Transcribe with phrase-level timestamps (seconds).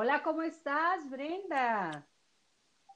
[0.00, 2.06] Hola, ¿cómo estás, Brenda?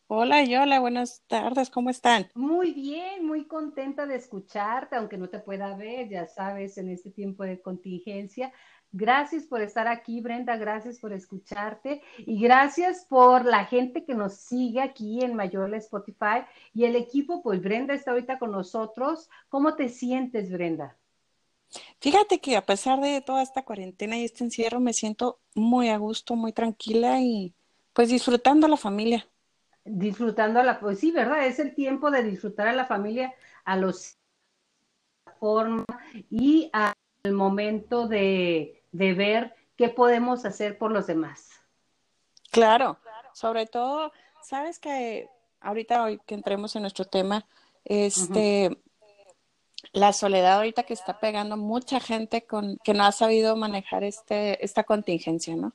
[0.06, 2.28] Hola, Yola, buenas tardes, ¿cómo están?
[2.36, 7.10] Muy bien, muy contenta de escucharte, aunque no te pueda ver, ya sabes, en este
[7.10, 8.52] tiempo de contingencia.
[8.92, 14.36] Gracias por estar aquí, Brenda, gracias por escucharte y gracias por la gente que nos
[14.36, 19.28] sigue aquí en Mayorla Spotify y el equipo, pues Brenda está ahorita con nosotros.
[19.48, 20.96] ¿Cómo te sientes, Brenda?
[22.00, 25.96] Fíjate que a pesar de toda esta cuarentena y este encierro, me siento muy a
[25.96, 27.54] gusto, muy tranquila y
[27.92, 29.26] pues disfrutando a la familia.
[29.84, 31.46] Disfrutando a la, pues sí, ¿verdad?
[31.46, 34.16] Es el tiempo de disfrutar a la familia, a los
[35.38, 35.84] forma
[36.30, 36.94] y al
[37.32, 41.50] momento de de ver qué podemos hacer por los demás.
[42.50, 42.98] Claro,
[43.32, 45.28] sobre todo, sabes que
[45.60, 47.46] ahorita hoy que entremos en nuestro tema,
[47.84, 48.78] este,
[49.92, 54.64] la soledad ahorita que está pegando mucha gente con que no ha sabido manejar este,
[54.64, 55.72] esta contingencia, ¿no?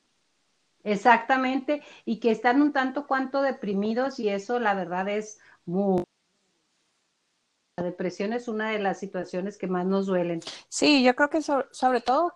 [0.84, 6.04] Exactamente, y que están un tanto cuanto deprimidos y eso la verdad es muy...
[7.76, 10.40] La depresión es una de las situaciones que más nos duelen.
[10.70, 12.34] Sí, yo creo que sobre todo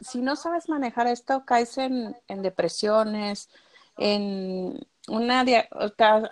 [0.00, 3.48] si no sabes manejar esto, caes en, depresiones,
[3.96, 5.44] en una...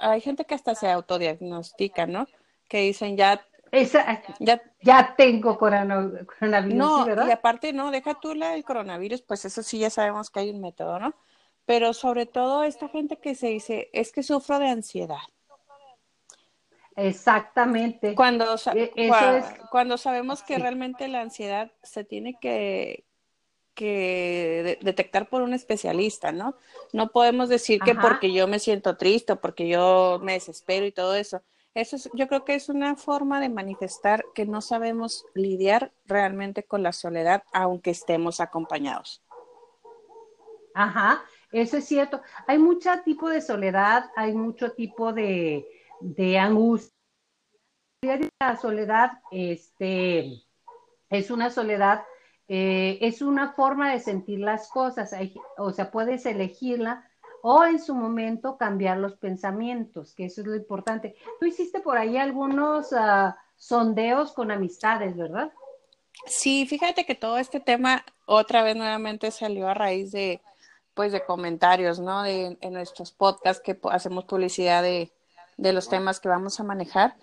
[0.00, 2.26] Hay gente que hasta se autodiagnostica, ¿no?
[2.68, 3.44] Que dicen ya...
[4.38, 6.26] ya, ya tengo coronavirus.
[6.74, 10.40] No, y aparte, no, deja tú la, el coronavirus, pues eso sí ya sabemos que
[10.40, 11.14] hay un método, ¿no?
[11.64, 15.16] Pero sobre todo esta gente que se dice, es que sufro de ansiedad.
[16.96, 18.14] Exactamente.
[18.14, 19.12] Cuando, e,
[19.70, 23.04] cuando sabemos que realmente la ansiedad se tiene que,
[23.74, 26.56] que detectar por un especialista, ¿no?
[26.92, 30.92] No podemos decir que porque yo me siento triste o porque yo me desespero y
[30.92, 31.42] todo eso.
[31.74, 36.64] Eso es, yo creo que es una forma de manifestar que no sabemos lidiar realmente
[36.64, 39.22] con la soledad, aunque estemos acompañados.
[40.74, 42.20] Ajá, eso es cierto.
[42.46, 45.66] Hay mucho tipo de soledad, hay mucho tipo de,
[46.00, 46.92] de angustia.
[48.40, 50.42] La soledad, este,
[51.08, 52.02] es una soledad
[52.54, 55.14] eh, es una forma de sentir las cosas,
[55.56, 57.08] o sea, puedes elegirla
[57.42, 61.16] o en su momento cambiar los pensamientos, que eso es lo importante.
[61.38, 65.52] Tú hiciste por ahí algunos ah, sondeos con amistades, ¿verdad?
[66.26, 70.40] Sí, fíjate que todo este tema otra vez nuevamente salió a raíz de,
[70.94, 72.22] pues, de comentarios, ¿no?
[72.22, 75.12] De, en nuestros podcasts que hacemos publicidad de,
[75.56, 77.16] de los temas que vamos a manejar.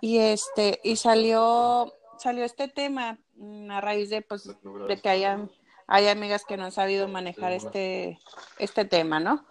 [0.00, 4.48] Y este, y salió, salió este tema Mm, a raíz de, pues,
[4.88, 5.50] de que hayan,
[5.86, 8.20] hay amigas que no han sabido manejar este,
[8.58, 9.44] este tema, ¿no?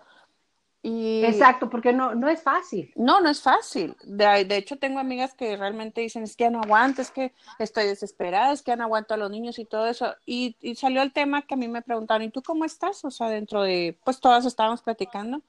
[0.86, 1.24] Y...
[1.24, 2.92] Exacto, porque no, no es fácil.
[2.98, 3.96] No, no es fácil.
[4.04, 7.34] De, de, hecho, tengo amigas que realmente dicen, es que ya no aguanto, es que
[7.58, 10.14] estoy desesperada, es que ya no aguanto a los niños y todo eso.
[10.26, 13.06] Y, y salió el tema que a mí me preguntaron, ¿y tú cómo estás?
[13.06, 15.42] O sea, dentro de, pues todas estábamos platicando.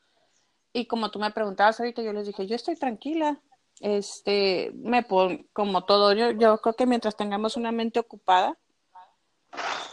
[0.73, 3.41] Y como tú me preguntabas ahorita, yo les dije, yo estoy tranquila,
[3.81, 5.05] este, me
[5.53, 8.56] como todo, yo, yo creo que mientras tengamos una mente ocupada,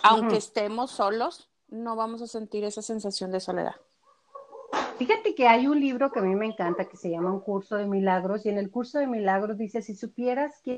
[0.04, 3.76] aunque estemos solos, no vamos a sentir esa sensación de soledad.
[5.02, 7.76] Fíjate que hay un libro que a mí me encanta que se llama Un curso
[7.76, 10.78] de milagros y en el curso de milagros dice, si supieras que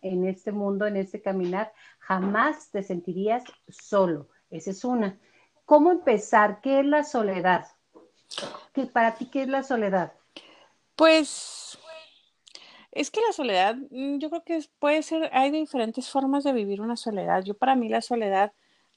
[0.00, 4.30] en este mundo, en este caminar, jamás te sentirías solo.
[4.48, 5.18] Esa es una.
[5.66, 6.62] ¿Cómo empezar?
[6.62, 7.66] ¿Qué es la soledad?
[8.72, 10.14] ¿Qué, para ti, ¿qué es la soledad?
[10.96, 11.78] Pues
[12.90, 16.80] es que la soledad, mm, yo creo que puede ser, hay diferentes formas de vivir
[16.80, 17.44] una soledad.
[17.44, 18.54] Yo para mí la soledad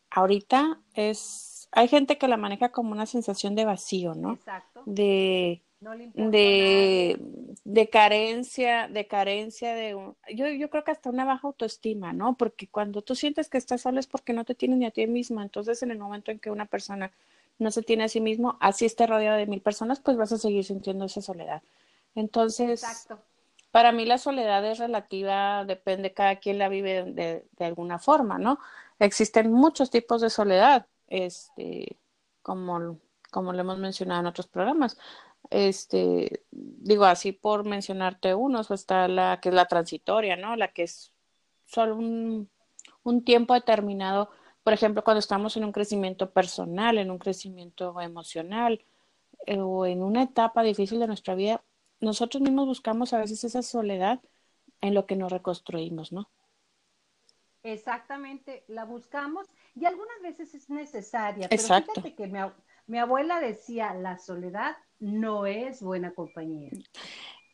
[0.10, 4.34] ahorita es, hay gente que la maneja como una sensación de vacío, ¿no?
[4.34, 4.82] Exacto.
[4.88, 7.20] De, de,
[7.66, 12.36] de, carencia, de carencia de un, yo, yo creo que hasta una baja autoestima, ¿no?
[12.36, 15.06] Porque cuando tú sientes que estás solo es porque no te tienes ni a ti
[15.06, 15.44] misma.
[15.44, 17.12] Entonces, en el momento en que una persona
[17.60, 20.40] no se tiene a sí mismo, así esté rodeado de mil personas, pues vas a
[20.40, 21.62] seguir sintiendo esa soledad.
[22.16, 22.84] Entonces,
[23.70, 28.40] para mí la soledad es relativa, depende, cada quien la vive de, de, alguna forma,
[28.40, 28.58] ¿no?
[28.98, 31.98] Existen muchos tipos de soledad, este,
[32.42, 33.00] como,
[33.32, 34.98] como lo hemos mencionado en otros programas.
[35.50, 40.56] Este, digo así por mencionarte unos, está la que es la transitoria, ¿no?
[40.56, 41.14] La que es
[41.66, 42.50] solo un,
[43.04, 44.30] un tiempo determinado,
[44.64, 48.84] por ejemplo, cuando estamos en un crecimiento personal, en un crecimiento emocional,
[49.46, 51.64] eh, o en una etapa difícil de nuestra vida,
[52.00, 54.20] nosotros mismos buscamos a veces esa soledad
[54.82, 56.30] en lo que nos reconstruimos, ¿no?
[57.74, 61.50] Exactamente, la buscamos y algunas veces es necesaria.
[61.50, 62.28] Pero fíjate que
[62.88, 66.72] mi, abuela decía, la soledad no es buena compañía.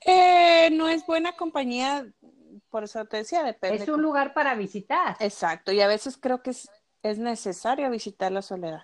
[0.05, 2.05] Eh, no es buena compañía,
[2.69, 3.83] por eso te decía, depende.
[3.83, 5.17] Es un lugar para visitar.
[5.19, 6.69] Exacto, y a veces creo que es,
[7.01, 8.83] es necesario visitar la soledad.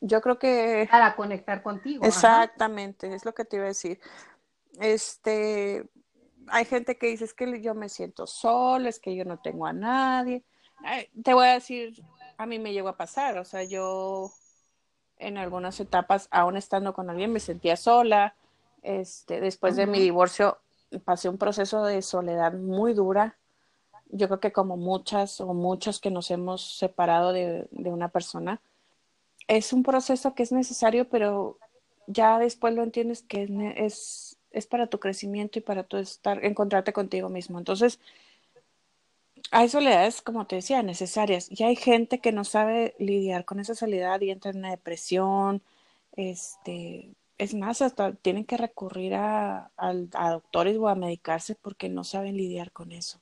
[0.00, 0.88] Yo creo que...
[0.90, 2.04] Para conectar contigo.
[2.04, 4.00] Exactamente, es lo que te iba a decir.
[4.80, 5.88] Este,
[6.50, 9.66] hay gente que dice, es que yo me siento sola, es que yo no tengo
[9.66, 10.44] a nadie.
[11.22, 12.02] te voy a decir,
[12.38, 14.32] a mí me llegó a pasar, o sea, yo
[15.18, 18.34] en algunas etapas, aún estando con alguien, me sentía sola.
[18.82, 20.58] Este, después de mi divorcio,
[21.04, 23.36] pasé un proceso de soledad muy dura.
[24.08, 28.60] Yo creo que como muchas o muchos que nos hemos separado de, de una persona,
[29.46, 31.58] es un proceso que es necesario, pero
[32.06, 34.29] ya después lo entiendes que es, es,
[34.68, 37.58] para tu crecimiento y para tu estar, encontrarte contigo mismo.
[37.58, 38.00] Entonces,
[39.50, 41.48] hay soledades, como te decía, necesarias.
[41.50, 45.62] Y hay gente que no sabe lidiar con esa soledad y entra en una depresión.
[46.12, 52.04] Este, es más, hasta tienen que recurrir a, a doctores o a medicarse porque no
[52.04, 53.20] saben lidiar con eso.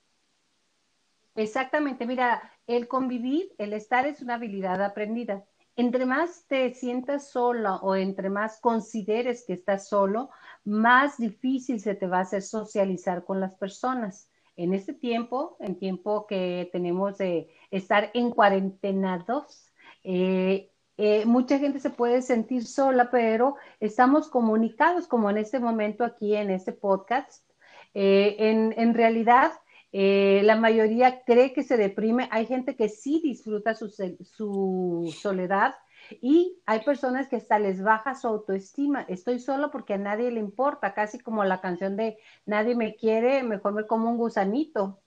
[1.35, 5.45] Exactamente, mira, el convivir, el estar es una habilidad aprendida
[5.79, 10.29] entre más te sientas sola o entre más consideres que estás solo,
[10.65, 14.29] más difícil se te va a hacer socializar con las personas.
[14.57, 19.73] En este tiempo, en tiempo que tenemos de estar en cuarentenados,
[20.03, 26.05] eh, eh, mucha gente se puede sentir sola, pero estamos comunicados como en este momento
[26.05, 27.49] aquí en este podcast.
[27.95, 29.53] Eh, en, en realidad,
[29.93, 32.29] eh, la mayoría cree que se deprime.
[32.31, 35.75] Hay gente que sí disfruta su, su, soledad
[36.21, 39.03] y hay personas que hasta les baja su autoestima.
[39.09, 43.43] Estoy solo porque a nadie le importa, casi como la canción de Nadie me quiere,
[43.43, 45.01] mejor me como un gusanito.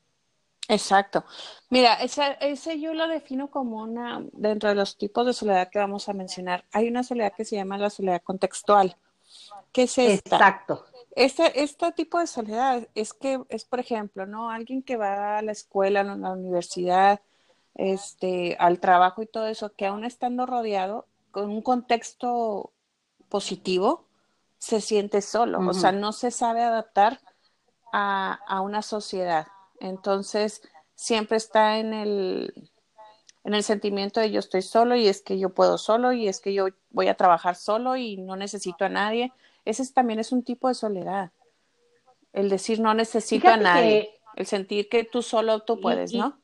[0.68, 1.26] Exacto.
[1.70, 5.80] Mira, ese, ese yo lo defino como una, dentro de los tipos de soledad que
[5.80, 8.96] vamos a mencionar, hay una soledad que se llama la soledad contextual.
[9.72, 10.38] ¿Qué es esta?
[10.38, 10.86] Exacto.
[11.16, 14.50] Este, este tipo de soledad es que es, por ejemplo, ¿no?
[14.50, 17.22] Alguien que va a la escuela, a la universidad,
[17.76, 22.72] este, al trabajo y todo eso, que aún estando rodeado con un contexto
[23.30, 24.06] positivo,
[24.58, 27.20] se siente solo, o sea, no se sabe adaptar
[27.92, 29.48] a, a, una sociedad.
[29.80, 30.62] Entonces,
[30.94, 32.70] siempre está en el,
[33.44, 36.40] en el sentimiento de yo estoy solo y es que yo puedo solo y es
[36.42, 39.34] que yo voy a trabajar solo y no necesito a nadie.
[39.66, 41.32] Ese también es un tipo de soledad.
[42.34, 44.10] El decir no necesito a nadie.
[44.36, 46.40] el sentir que tú solo tú puedes, ¿no?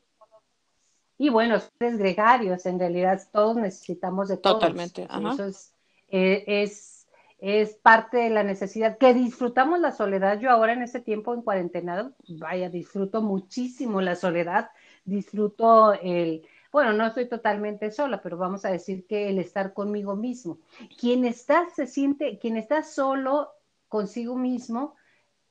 [1.16, 4.60] Y bueno, son gregarios, en realidad todos necesitamos de todos.
[4.60, 5.08] Totalmente.
[5.10, 5.74] Eso es,
[6.08, 10.38] eh, es, es, parte de la necesidad, que disfrutamos la soledad.
[10.38, 14.70] Yo ahora en este tiempo en cuarentena, vaya, disfruto muchísimo la soledad,
[15.04, 20.16] disfruto el, bueno, no estoy totalmente sola, pero vamos a decir que el estar conmigo
[20.16, 20.58] mismo.
[20.98, 23.52] Quien está, se siente, quien está solo
[23.88, 24.94] consigo mismo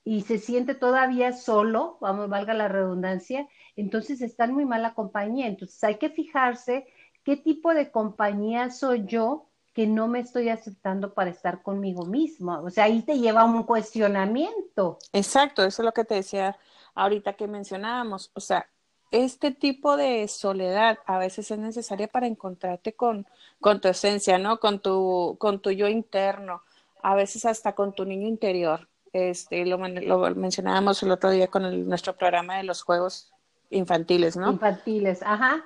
[0.03, 5.47] y se siente todavía solo, vamos, valga la redundancia, entonces está en muy mala compañía.
[5.47, 6.87] Entonces hay que fijarse
[7.23, 12.59] qué tipo de compañía soy yo que no me estoy aceptando para estar conmigo mismo.
[12.61, 14.97] O sea, ahí te lleva un cuestionamiento.
[15.13, 16.57] Exacto, eso es lo que te decía
[16.95, 18.31] ahorita que mencionábamos.
[18.33, 18.67] O sea,
[19.11, 23.25] este tipo de soledad a veces es necesaria para encontrarte con,
[23.61, 24.59] con tu esencia, ¿no?
[24.59, 26.61] Con tu, con tu yo interno,
[27.01, 28.87] a veces hasta con tu niño interior.
[29.13, 33.31] Este, lo, lo mencionábamos el otro día con el, nuestro programa de los juegos
[33.69, 34.51] infantiles, ¿no?
[34.51, 35.65] Infantiles, ajá.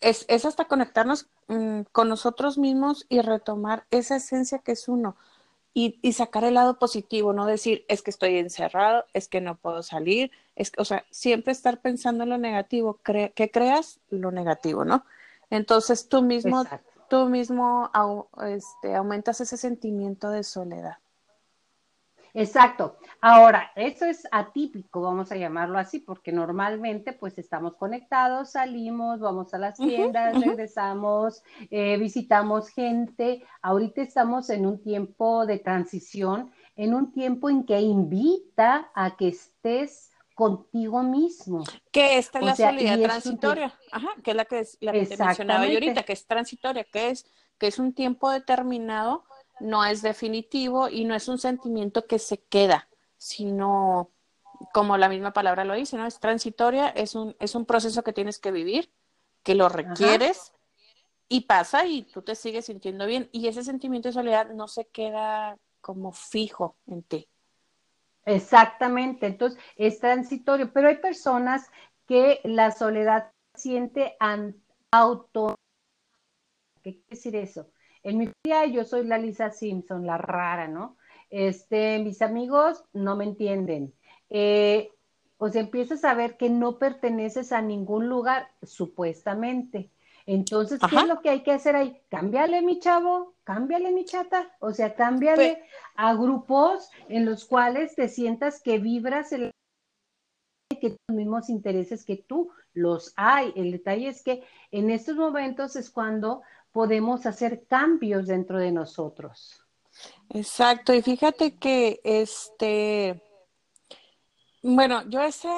[0.00, 5.16] Es, es hasta conectarnos mm, con nosotros mismos y retomar esa esencia que es uno
[5.74, 9.56] y, y, sacar el lado positivo, no decir es que estoy encerrado, es que no
[9.56, 14.84] puedo salir, es, o sea, siempre estar pensando en lo negativo, que creas lo negativo,
[14.84, 15.04] ¿no?
[15.52, 16.64] Entonces tú mismo,
[17.10, 17.90] tú mismo
[18.48, 20.96] este, aumentas ese sentimiento de soledad.
[22.34, 22.96] Exacto.
[23.20, 29.52] Ahora, eso es atípico, vamos a llamarlo así, porque normalmente pues estamos conectados, salimos, vamos
[29.52, 33.44] a las tiendas, regresamos, eh, visitamos gente.
[33.60, 39.28] Ahorita estamos en un tiempo de transición, en un tiempo en que invita a que
[39.28, 41.64] estés contigo mismo.
[41.90, 45.66] Que esta es la soledad transitoria, Ajá, que es la que, la que te mencionaba
[45.66, 47.26] yo ahorita, que es transitoria, que es,
[47.58, 49.24] que es un tiempo determinado
[49.62, 54.10] no es definitivo y no es un sentimiento que se queda, sino
[54.72, 56.06] como la misma palabra lo dice, ¿no?
[56.06, 58.92] Es transitoria, es un, es un proceso que tienes que vivir,
[59.42, 60.52] que lo requieres
[61.28, 64.86] y pasa y tú te sigues sintiendo bien y ese sentimiento de soledad no se
[64.86, 67.28] queda como fijo en ti.
[68.24, 71.68] Exactamente, entonces es transitorio, pero hay personas
[72.06, 74.16] que la soledad siente
[74.92, 75.56] auto.
[76.82, 77.71] ¿Qué quiere decir eso?
[78.02, 80.96] En mi familia yo soy la Lisa Simpson, la rara, ¿no?
[81.30, 83.94] Este, mis amigos no me entienden.
[84.30, 84.90] Eh,
[85.38, 89.90] o sea, empiezas a ver que no perteneces a ningún lugar, supuestamente.
[90.26, 92.00] Entonces, ¿qué es lo que hay que hacer ahí?
[92.08, 94.52] Cámbiale, mi chavo, cámbiale, mi chata.
[94.60, 99.50] O sea, cámbiale pues a grupos en los cuales te sientas que vibras el
[100.80, 103.52] que los mismos intereses que tú los hay.
[103.56, 106.42] El detalle es que en estos momentos es cuando
[106.72, 109.62] podemos hacer cambios dentro de nosotros.
[110.30, 113.22] Exacto, y fíjate que este,
[114.62, 115.48] bueno, yo ese,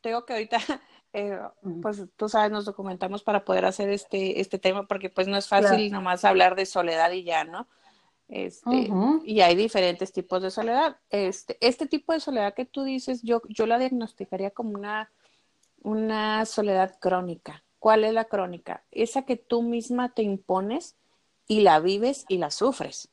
[0.00, 0.58] tengo que ahorita,
[1.12, 1.38] eh,
[1.82, 5.48] pues tú sabes, nos documentamos para poder hacer este, este tema, porque pues no es
[5.48, 7.68] fácil nomás hablar de soledad y ya, ¿no?
[8.28, 8.90] Este,
[9.24, 10.96] Y hay diferentes tipos de soledad.
[11.10, 15.12] Este, este tipo de soledad que tú dices, yo, yo la diagnosticaría como una,
[15.82, 17.62] una soledad crónica.
[17.78, 18.84] ¿Cuál es la crónica?
[18.90, 20.96] Esa que tú misma te impones
[21.46, 23.08] y la vives y la sufres.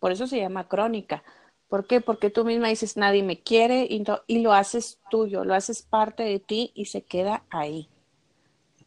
[0.00, 1.22] Por eso se llama crónica.
[1.68, 2.00] ¿Por qué?
[2.00, 6.22] Porque tú misma dices, nadie me quiere y, y lo haces tuyo, lo haces parte
[6.22, 7.88] de ti y se queda ahí.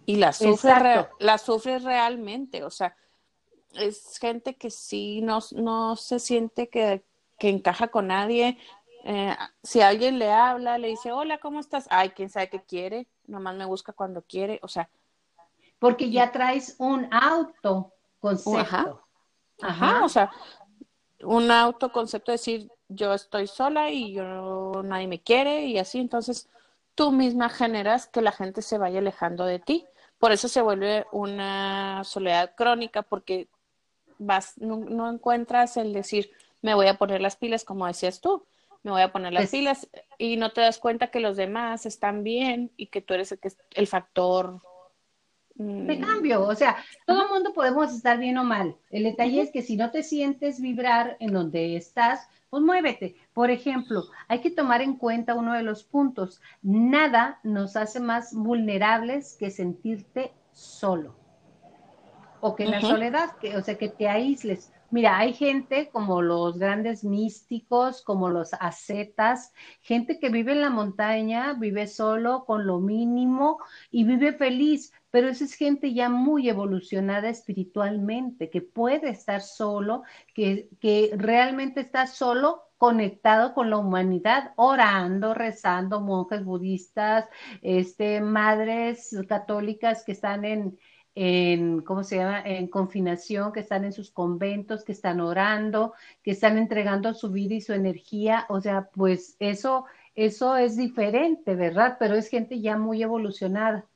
[0.06, 2.64] Y la sufres, la sufres realmente.
[2.64, 2.96] O sea,
[3.74, 7.04] es gente que sí no, no se siente que,
[7.38, 8.58] que encaja con nadie.
[9.04, 11.88] Eh, si alguien le habla, le dice, hola, ¿cómo estás?
[11.90, 14.90] Ay, quién sabe qué quiere, nomás me busca cuando quiere, o sea.
[15.80, 18.60] Porque ya traes un autoconcepto.
[18.62, 19.00] Ajá,
[19.62, 20.32] ajá, o sea,
[21.22, 26.50] un autoconcepto de decir, yo estoy sola y yo nadie me quiere y así, entonces
[26.96, 29.86] tú misma generas que la gente se vaya alejando de ti.
[30.18, 33.48] Por eso se vuelve una soledad crónica, porque
[34.18, 36.32] vas, no, encuentras el decir,
[36.64, 38.46] me voy a poner las pilas, como decías tú,
[38.82, 42.24] me voy a poner las pilas y no te das cuenta que los demás están
[42.24, 44.60] bien y que tú eres el, que, el factor
[45.58, 46.44] de mm, cambio.
[46.44, 48.76] O sea, todo el mundo podemos estar bien o mal.
[48.90, 53.16] El detalle es que si no te sientes vibrar en donde estás, pues muévete.
[53.34, 56.42] Por ejemplo, hay que tomar en cuenta uno de los puntos.
[56.62, 61.16] Nada nos hace más vulnerables que sentirte solo
[62.40, 64.72] o que la soledad, que, o sea, que te aísles.
[64.90, 70.70] Mira, hay gente como los grandes místicos, como los ascetas, gente que vive en la
[70.70, 73.60] montaña, vive solo con lo mínimo
[73.92, 80.04] y vive feliz, pero esa es gente ya muy evolucionada espiritualmente, que puede estar solo,
[80.34, 87.26] que, que realmente está solo conectado con la humanidad, orando, rezando, monjes budistas,
[87.62, 90.78] este, madres católicas que están en,
[91.20, 96.30] en, ¿cómo se llama?, en confinación, que están en sus conventos, que están orando, que
[96.30, 98.46] están entregando su vida y su energía.
[98.50, 101.98] O sea, pues eso, eso es diferente, ¿verdad?
[102.00, 103.88] Pero es gente ya muy evolucionada.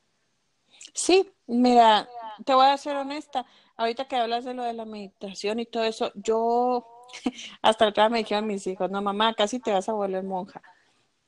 [0.95, 2.09] Sí, mira,
[2.43, 3.45] te voy a ser honesta.
[3.77, 6.87] Ahorita que hablas de lo de la meditación y todo eso, yo
[7.61, 10.63] hasta acá me dijeron mis hijos, no mamá, casi te vas a volver monja.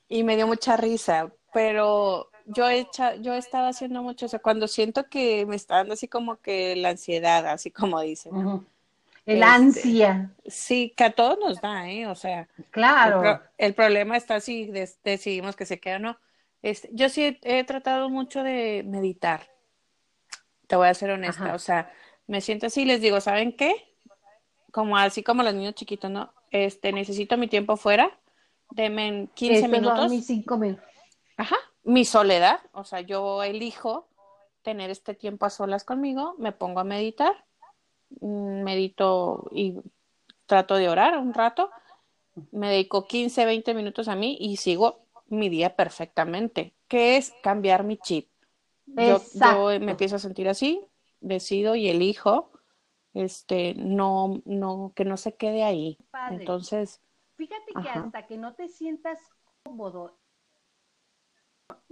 [0.10, 2.88] Y me dio mucha risa, pero yo he,
[3.22, 6.38] yo he estado haciendo mucho, o sea, cuando siento que me está dando así como
[6.38, 8.66] que la ansiedad, así como dicen.
[9.26, 10.32] El este, ansia.
[10.46, 12.08] Sí, que a todos nos da, ¿eh?
[12.08, 12.50] O sea.
[12.72, 13.42] Claro.
[13.58, 14.72] El, problema está si
[15.04, 16.18] decidimos que se queda o no.
[16.62, 19.50] Este, yo sí he, tratado mucho de meditar.
[20.68, 21.54] Te voy a ser honesta.
[21.56, 21.92] O sea,
[22.28, 23.74] me siento así y les digo, ¿saben qué?
[24.72, 26.34] Como así como los niños chiquitos, ¿no?
[26.52, 28.18] Este, necesito mi tiempo fuera.
[28.72, 30.10] Denme 15 minutos.
[30.10, 30.84] Mis cinco minutos.
[31.38, 34.08] Ajá mi soledad, o sea, yo elijo
[34.62, 37.46] tener este tiempo a solas conmigo, me pongo a meditar,
[38.22, 39.75] mm, medito y
[40.46, 41.70] trato de orar un rato,
[42.52, 47.84] me dedico 15, 20 minutos a mí y sigo mi día perfectamente, que es cambiar
[47.84, 48.30] mi chip.
[48.86, 49.22] Yo,
[49.80, 50.86] me empiezo a sentir así,
[51.20, 52.52] decido y elijo
[53.13, 55.98] este no no que no se quede ahí.
[56.32, 57.02] Entonces,
[57.36, 59.20] fíjate que hasta que no te sientas
[59.63, 60.18] cómodo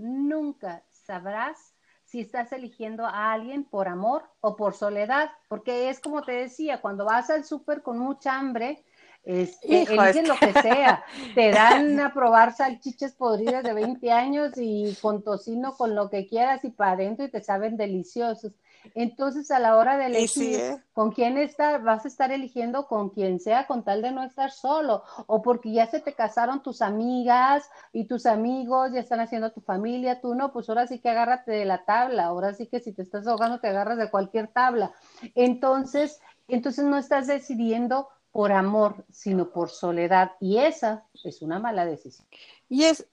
[0.02, 6.24] nunca sabrás si estás eligiendo a alguien por amor o por soledad, porque es como
[6.24, 8.84] te decía, cuando vas al súper con mucha hambre,
[9.24, 11.06] este, eligen lo que sea,
[11.36, 16.28] te dan a probar salchiches podridas de 20 años y con tocino, con lo que
[16.28, 18.52] quieras y para adentro y te saben deliciosos.
[18.96, 20.84] Entonces, a la hora de elegir ¿eh?
[20.94, 24.52] con quién estar, vas a estar eligiendo con quien sea, con tal de no estar
[24.52, 29.52] solo, o porque ya se te casaron tus amigas y tus amigos, ya están haciendo
[29.52, 32.80] tu familia, tú no, pues ahora sí que agárrate de la tabla, ahora sí que
[32.80, 34.94] si te estás ahogando te agarras de cualquier tabla.
[35.36, 41.86] Entonces, entonces no estás decidiendo por amor, sino por soledad, y esa es una mala
[41.86, 42.28] decisión.
[42.70, 43.08] Y es,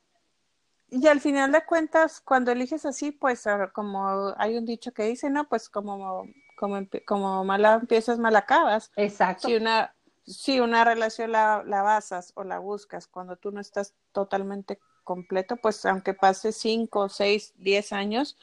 [0.90, 5.28] y al final de cuentas, cuando eliges así, pues como hay un dicho que dice,
[5.28, 5.49] ¿no?
[5.49, 6.26] Pues como,
[6.57, 8.90] como, como mala empiezas, mal acabas.
[8.97, 9.49] Exacto.
[9.49, 9.95] Si una,
[10.26, 15.57] si una relación la, la basas o la buscas cuando tú no estás totalmente completo,
[15.57, 18.38] pues aunque pase cinco, seis, diez años,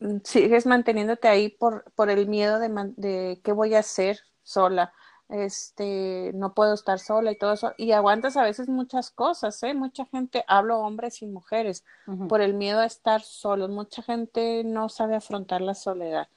[0.00, 4.92] mm, sigues manteniéndote ahí por, por el miedo de, de qué voy a hacer sola,
[5.32, 9.72] este, no puedo estar sola y todo eso, y aguantas a veces muchas cosas, ¿eh?
[9.72, 11.84] Mucha gente, hablo hombres y mujeres,
[12.28, 16.28] por el miedo a estar solos, mucha gente no sabe afrontar la soledad.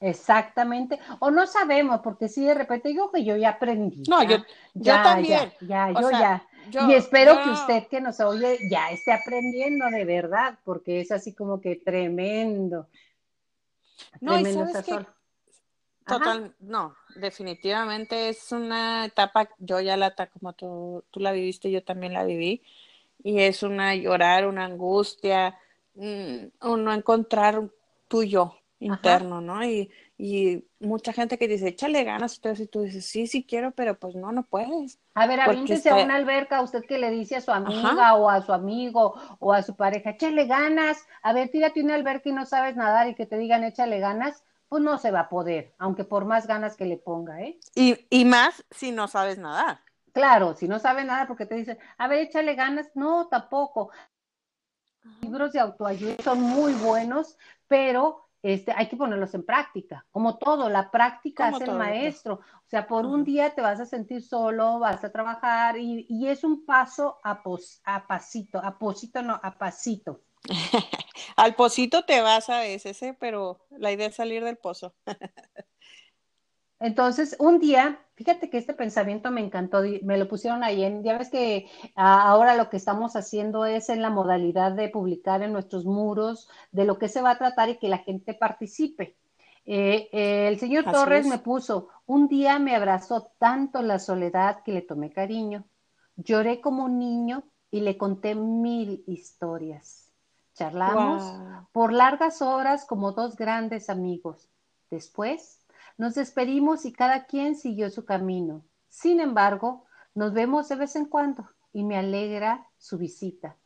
[0.00, 4.04] Exactamente, o no sabemos, porque si de repente digo que yo ya aprendí.
[4.08, 4.36] No, yo,
[4.74, 5.52] ya, también.
[5.60, 6.46] Ya, yo ya.
[6.88, 11.32] y espero que usted que nos oye ya esté aprendiendo de verdad, porque es así
[11.32, 12.86] como que tremendo.
[14.20, 15.17] No, tremendo y sabes que,
[16.08, 21.84] total, no, definitivamente es una etapa, yo ya la, como tú, tú la viviste, yo
[21.84, 22.62] también la viví,
[23.22, 25.58] y es una llorar, una angustia,
[25.94, 27.68] un mm, no encontrar
[28.08, 29.64] tuyo interno, ¿no?
[29.64, 33.98] Y, y mucha gente que dice, échale ganas, y tú dices, sí, sí quiero, pero
[33.98, 34.98] pues no, no puedes.
[35.14, 38.40] A ver, aviéntese a una alberca, usted que le dice a su amiga o a
[38.42, 42.46] su amigo o a su pareja, échale ganas, a ver, tírate una alberca y no
[42.46, 46.04] sabes nadar y que te digan, échale ganas, pues no se va a poder, aunque
[46.04, 47.62] por más ganas que le ponga, ¿eh?
[47.74, 49.80] Y, y más si no sabes nadar.
[50.12, 53.90] Claro, si no sabes nada porque te dicen, a ver, échale ganas, no, tampoco.
[55.22, 60.68] libros de autoayuda son muy buenos, pero este, hay que ponerlos en práctica, como todo,
[60.68, 62.34] la práctica es el maestro.
[62.34, 66.28] O sea, por un día te vas a sentir solo, vas a trabajar y, y
[66.28, 70.22] es un paso a, pos, a pasito, a posito no, a pasito.
[71.36, 73.16] Al pocito te vas a veces, ¿eh?
[73.18, 74.94] pero la idea es salir del pozo.
[76.80, 81.18] Entonces, un día, fíjate que este pensamiento me encantó, me lo pusieron ahí en, ya
[81.18, 85.84] ves que ahora lo que estamos haciendo es en la modalidad de publicar en nuestros
[85.84, 89.16] muros de lo que se va a tratar y que la gente participe.
[89.66, 94.72] Eh, eh, el señor Torres me puso, un día me abrazó tanto la soledad que
[94.72, 95.68] le tomé cariño.
[96.16, 100.07] Lloré como un niño y le conté mil historias.
[100.58, 101.22] Charlamos
[101.70, 104.50] por largas horas como dos grandes amigos.
[104.90, 105.64] Después
[105.96, 108.64] nos despedimos y cada quien siguió su camino.
[108.88, 109.84] Sin embargo,
[110.14, 113.56] nos vemos de vez en cuando y me alegra su visita.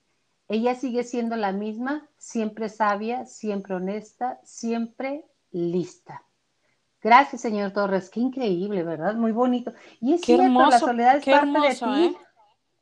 [0.48, 6.24] Ella sigue siendo la misma, siempre sabia, siempre honesta, siempre lista.
[7.00, 8.10] Gracias, señor Torres.
[8.10, 9.14] Qué increíble, ¿verdad?
[9.14, 9.72] Muy bonito.
[9.98, 12.16] Y es cierto, la soledad es parte de ti.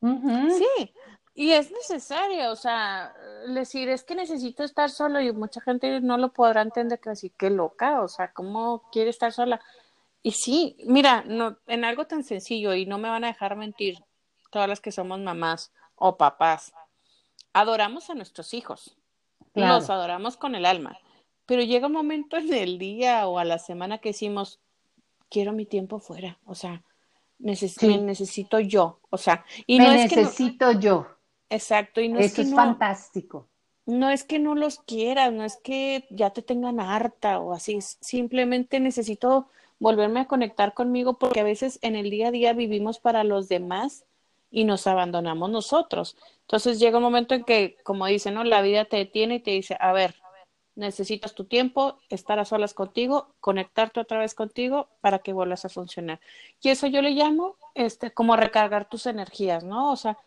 [0.02, 0.48] ¿eh?
[0.50, 0.94] Sí,
[1.40, 3.14] y es necesario, o sea,
[3.48, 7.30] decir, es que necesito estar solo y mucha gente no lo podrá entender que así,
[7.30, 9.58] qué loca, o sea, ¿cómo quiere estar sola?
[10.22, 14.04] Y sí, mira, no, en algo tan sencillo y no me van a dejar mentir
[14.50, 16.74] todas las que somos mamás o papás,
[17.54, 18.98] adoramos a nuestros hijos,
[19.54, 20.98] los adoramos con el alma,
[21.46, 24.60] pero llega un momento en el día o a la semana que decimos,
[25.30, 26.82] quiero mi tiempo fuera, o sea,
[27.38, 31.16] necesito yo, o sea, y no es necesito yo
[31.50, 33.48] Exacto, y no es que es fantástico.
[33.86, 37.80] No es que no los quieras, no es que ya te tengan harta o así,
[37.80, 39.48] simplemente necesito
[39.80, 43.48] volverme a conectar conmigo porque a veces en el día a día vivimos para los
[43.48, 44.04] demás
[44.50, 46.16] y nos abandonamos nosotros.
[46.42, 48.44] Entonces llega un momento en que, como dicen, ¿no?
[48.44, 50.14] La vida te detiene y te dice, a ver,
[50.74, 55.68] necesitas tu tiempo, estar a solas contigo, conectarte otra vez contigo para que vuelvas a
[55.68, 56.20] funcionar.
[56.60, 59.92] Y eso yo le llamo, este, como recargar tus energías, ¿no?
[59.92, 60.18] O sea,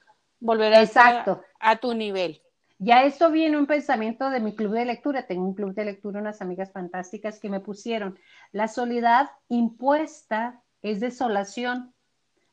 [0.44, 1.42] volver a, Exacto.
[1.60, 2.42] a tu nivel.
[2.78, 5.26] Ya esto viene un pensamiento de mi club de lectura.
[5.26, 8.20] Tengo un club de lectura, unas amigas fantásticas que me pusieron.
[8.52, 11.94] La soledad impuesta es desolación.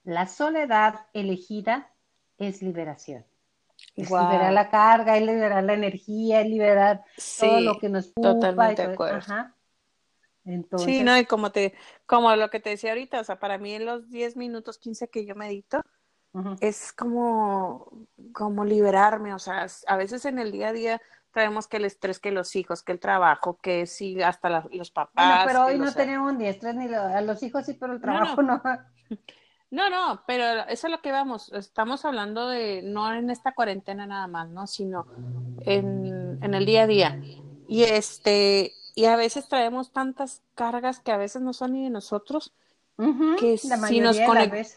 [0.05, 1.91] La soledad elegida
[2.39, 3.25] es liberación.
[3.97, 7.03] Es liberar la carga, es liberar la energía, es liberar
[7.41, 8.35] todo lo que nos ocupa.
[8.35, 9.35] Totalmente de acuerdo.
[10.45, 10.87] Entonces...
[10.87, 11.75] Sí, no, y como, te,
[12.07, 15.09] como lo que te decía ahorita, o sea, para mí en los 10 minutos, 15
[15.09, 15.83] que yo medito,
[16.61, 17.91] es como,
[18.33, 22.19] como liberarme, o sea, a veces en el día a día traemos que el estrés,
[22.19, 25.45] que los hijos, que el trabajo, que sí, hasta los papás.
[25.47, 28.63] pero hoy no tenemos ni estrés ni a los hijos sí, pero el trabajo no.
[29.73, 31.53] No, no, pero eso es lo que vamos.
[31.53, 34.67] Estamos hablando de no en esta cuarentena nada más, ¿no?
[34.67, 35.07] Sino
[35.61, 37.23] en, en el día a día.
[37.69, 41.91] Y este, y a veces traemos tantas cargas que a veces no son ni de
[41.91, 42.53] nosotros,
[43.39, 44.77] que si nos conectamos.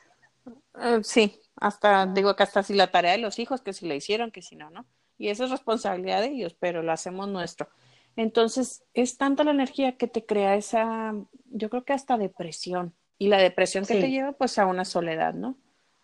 [0.80, 3.96] Eh, sí, hasta, digo que hasta si la tarea de los hijos, que si la
[3.96, 4.86] hicieron, que si no, ¿no?
[5.18, 7.70] Y eso es responsabilidad de ellos, pero lo hacemos nuestro.
[8.16, 11.14] Entonces, es tanta la energía que te crea esa,
[11.46, 12.94] yo creo que hasta depresión.
[13.18, 15.58] Y la depresión que te lleva pues a una soledad, ¿no?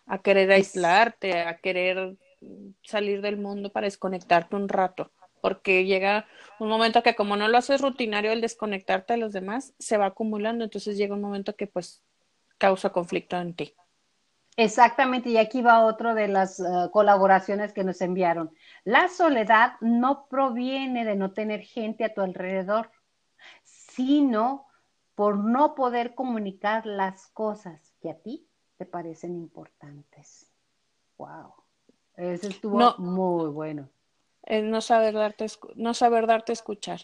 [0.06, 2.16] A querer aislarte, a querer
[2.82, 5.12] salir del mundo para desconectarte un rato.
[5.42, 6.26] Porque llega
[6.58, 10.06] un momento que como no lo haces rutinario el desconectarte de los demás, se va
[10.06, 10.64] acumulando.
[10.64, 12.02] Entonces llega un momento que pues
[12.58, 13.74] causa conflicto en ti.
[14.62, 18.54] Exactamente, y aquí va otro de las eh, colaboraciones que nos enviaron.
[18.84, 22.90] La soledad no proviene de no tener gente a tu alrededor,
[23.64, 24.66] sino
[25.14, 28.46] por no poder comunicar las cosas que a ti
[28.76, 30.52] te parecen importantes.
[31.16, 31.54] Wow.
[32.18, 33.88] Ese estuvo muy bueno.
[34.46, 35.46] no saber darte,
[35.76, 37.00] no saber darte escuchar.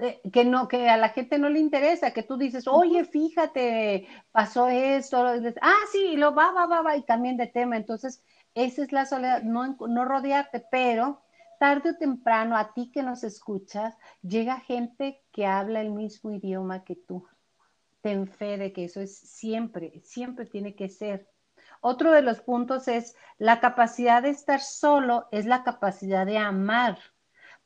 [0.00, 4.08] Eh, que no, que a la gente no le interesa, que tú dices, oye, fíjate,
[4.32, 5.26] pasó esto,
[5.60, 7.76] ah, sí, lo va, va, va, va, y también de tema.
[7.76, 8.22] Entonces,
[8.54, 11.20] esa es la soledad, no, no rodearte, pero
[11.58, 16.84] tarde o temprano a ti que nos escuchas, llega gente que habla el mismo idioma
[16.84, 17.26] que tú.
[18.00, 21.28] Ten fe de que eso es siempre, siempre tiene que ser.
[21.82, 26.98] Otro de los puntos es la capacidad de estar solo, es la capacidad de amar.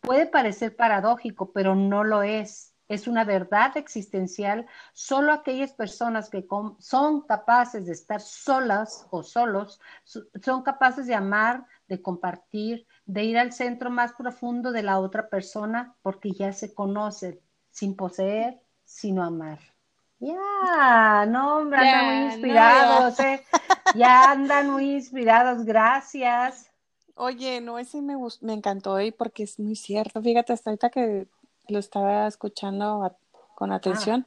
[0.05, 2.75] Puede parecer paradójico, pero no lo es.
[2.89, 4.67] Es una verdad existencial.
[4.93, 6.47] Solo aquellas personas que
[6.79, 13.39] son capaces de estar solas o solos son capaces de amar, de compartir, de ir
[13.39, 17.41] al centro más profundo de la otra persona porque ya se conocen,
[17.71, 19.59] sin poseer, sino amar.
[20.19, 23.45] Ya, no, hombre, andan muy inspirados, ¿eh?
[23.95, 26.71] Ya andan muy inspirados, gracias.
[27.17, 30.21] Oye, no, ese me, me encantó y porque es muy cierto.
[30.21, 31.29] Fíjate, hasta ahorita que
[31.69, 33.17] lo estaba escuchando
[33.55, 33.77] con ah.
[33.77, 34.27] atención,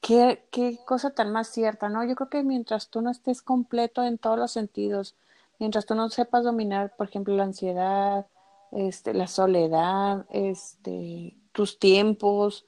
[0.00, 2.04] qué, qué cosa tan más cierta, ¿no?
[2.04, 5.16] Yo creo que mientras tú no estés completo en todos los sentidos,
[5.58, 8.26] mientras tú no sepas dominar, por ejemplo, la ansiedad,
[8.72, 12.64] este, la soledad, este, tus tiempos,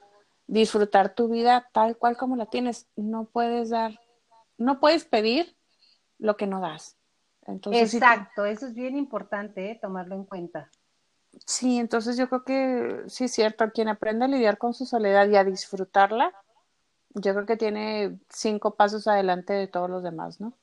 [0.46, 4.00] disfrutar tu vida tal cual como la tienes, no puedes dar,
[4.58, 5.56] no puedes pedir
[6.18, 6.96] lo que no das.
[7.46, 9.78] Exacto, eso es bien importante, ¿eh?
[9.80, 10.70] tomarlo en cuenta.
[11.46, 15.28] Sí, entonces yo creo que sí es cierto, quien aprende a lidiar con su soledad
[15.28, 16.32] y a disfrutarla,
[17.14, 20.54] yo creo que tiene cinco pasos adelante de todos los demás, ¿no?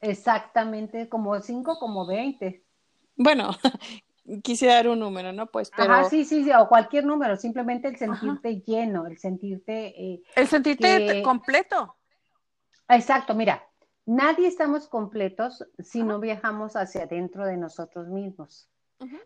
[0.00, 2.64] Exactamente, como cinco, como veinte.
[3.16, 3.50] Bueno,
[4.42, 5.46] quise dar un número, ¿no?
[5.46, 6.08] Pues, pero...
[6.08, 9.88] sí, sí, sí, o cualquier número, simplemente el sentirte lleno, el sentirte...
[9.88, 11.96] Eh, el sentirte completo.
[12.88, 13.62] Exacto, mira,
[14.06, 18.68] Nadie estamos completos si no viajamos hacia adentro de nosotros mismos.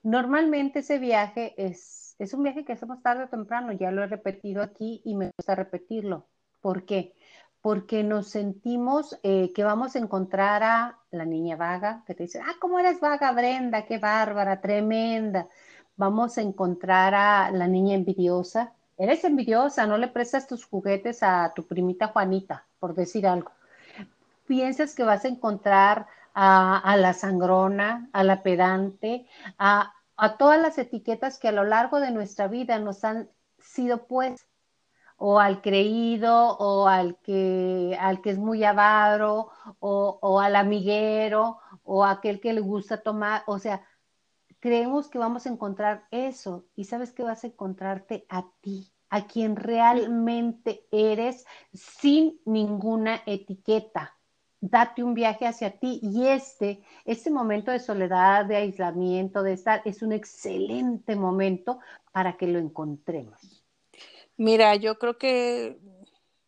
[0.02, 4.06] Normalmente ese viaje es, es un viaje que hacemos tarde o temprano, ya lo he
[4.06, 6.28] repetido aquí y me gusta repetirlo.
[6.60, 7.14] ¿Por qué?
[7.60, 12.40] Porque nos sentimos eh, que vamos a encontrar a la niña vaga, que te dice,
[12.40, 13.86] ah, ¿cómo eres vaga, Brenda?
[13.86, 15.48] Qué bárbara, tremenda.
[15.96, 18.74] Vamos a encontrar a la niña envidiosa.
[18.96, 23.50] Eres envidiosa, no le prestas tus juguetes a tu primita Juanita, por decir algo
[24.46, 29.26] piensas que vas a encontrar a, la sangrona, a la pedante,
[29.58, 29.94] a,
[30.38, 33.28] todas las etiquetas que a lo largo de nuestra vida nos han
[33.58, 34.48] sido puestas,
[35.16, 41.58] o al creído, o al que, al que es muy avaro, o, o al amiguero,
[41.84, 43.86] o aquel que le gusta tomar, o sea,
[44.60, 46.64] creemos que vamos a encontrar eso.
[46.74, 54.14] Y sabes que vas a encontrarte a ti, a quien realmente eres sin ninguna etiqueta
[54.70, 59.82] date un viaje hacia ti y este, este momento de soledad, de aislamiento, de estar,
[59.84, 61.80] es un excelente momento
[62.12, 63.62] para que lo encontremos.
[64.36, 65.78] Mira, yo creo que,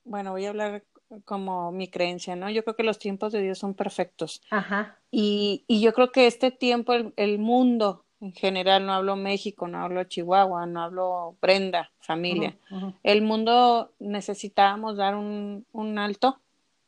[0.05, 0.83] bueno, voy a hablar
[1.24, 2.48] como mi creencia, ¿no?
[2.48, 4.40] Yo creo que los tiempos de Dios son perfectos.
[4.50, 4.98] Ajá.
[5.11, 9.79] Y, y yo creo que este tiempo, el, mundo en general, no hablo México, no
[9.79, 12.57] hablo Chihuahua, no hablo Brenda, familia,
[13.02, 16.40] el mundo necesitábamos dar un, un alto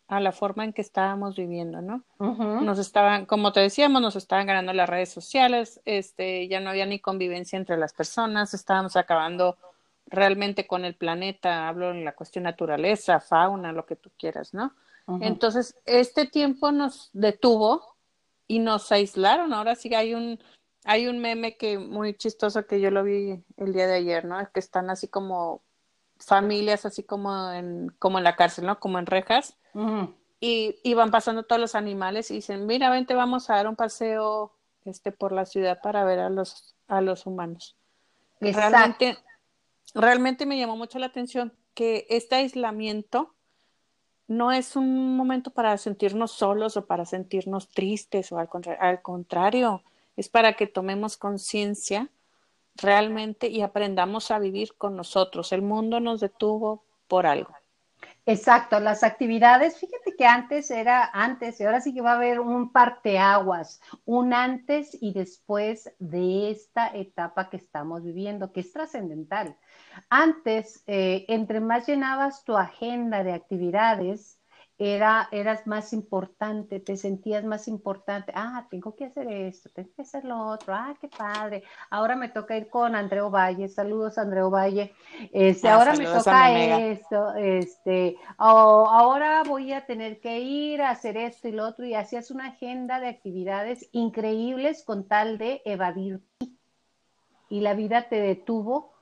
[0.09, 2.03] a la forma en que estábamos viviendo, ¿no?
[2.18, 6.87] Nos estaban, como te decíamos, nos estaban ganando las redes sociales, este, ya no había
[6.87, 9.59] ni convivencia entre las personas, estábamos acabando
[10.07, 14.73] realmente con el planeta, hablo en la cuestión naturaleza, fauna, lo que tú quieras, ¿no?
[15.21, 17.97] Entonces, este tiempo nos detuvo
[18.47, 19.55] y nos aislaron.
[19.55, 20.38] Ahora sí hay un,
[20.85, 24.37] hay un meme que muy chistoso que yo lo vi el día de ayer, ¿no?
[24.53, 25.62] Que están así como
[26.18, 28.79] familias así como en, como en la cárcel, ¿no?
[28.81, 29.57] Como en rejas.
[30.41, 34.53] Y, van pasando todos los animales y dicen, mira, vente, vamos a dar un paseo
[34.85, 37.77] este, por la ciudad para ver a los, a los humanos.
[38.41, 39.19] Realmente,
[39.95, 43.35] realmente me llamó mucho la atención que este aislamiento
[44.29, 49.83] no es un momento para sentirnos solos o para sentirnos tristes o al, al contrario,
[50.17, 52.11] es para que tomemos conciencia
[52.75, 55.53] realmente y aprendamos a vivir con nosotros.
[55.53, 57.58] El mundo nos detuvo por algo.
[58.31, 62.41] Exacto, las actividades, fíjate que antes era antes y ahora sí que va a haber
[62.41, 69.57] un parteaguas, un antes y después de esta etapa que estamos viviendo, que es trascendental.
[70.11, 74.38] Antes, eh, entre más llenabas tu agenda de actividades,
[74.79, 78.33] era, eras más importante, te sentías más importante.
[78.35, 80.73] Ah, tengo que hacer esto, tengo que hacer lo otro.
[80.73, 81.64] Ah, qué padre.
[81.91, 83.69] Ahora me toca ir con Andreo Valle.
[83.69, 84.95] Saludos, Andreo Valle.
[85.33, 91.17] Este, ah, ahora me toca esto, este, ahora voy a tener que ir a hacer
[91.17, 91.85] esto y lo otro.
[91.85, 96.21] Y hacías una agenda de actividades increíbles con tal de evadir.
[97.49, 98.93] Y la vida te detuvo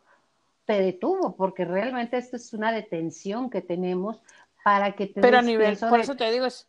[0.67, 4.21] te detuvo, porque realmente esto es una detención que tenemos
[4.67, 6.67] para que te Pero a nivel, por eso te digo, es,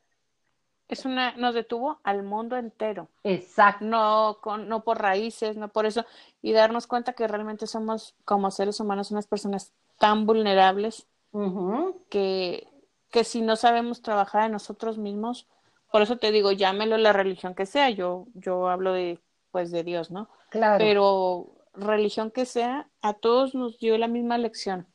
[0.88, 3.10] es una, nos detuvo al mundo entero.
[3.24, 3.84] Exacto.
[3.84, 6.06] No, con, no por raíces, no por eso,
[6.44, 11.08] y darnos cuenta que realmente somos como seres humanos unas personas tan vulnerables
[12.12, 12.68] que,
[13.10, 15.48] que si no sabemos trabajar en nosotros mismos,
[15.92, 19.84] por eso te digo, llámelo la religión que sea, yo, yo hablo de, pues, de
[19.84, 20.30] Dios, ¿no?
[20.52, 20.78] Claro.
[20.78, 24.86] Pero religión que sea, a todos nos dio la misma lección.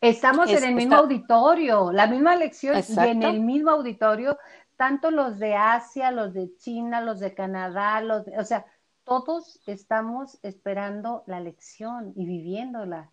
[0.00, 4.38] Estamos en el mismo auditorio, la misma lección y en el mismo auditorio,
[4.76, 8.64] tanto los de Asia, los de China, los de Canadá, los o sea,
[9.04, 13.10] todos estamos esperando la lección y viviéndola.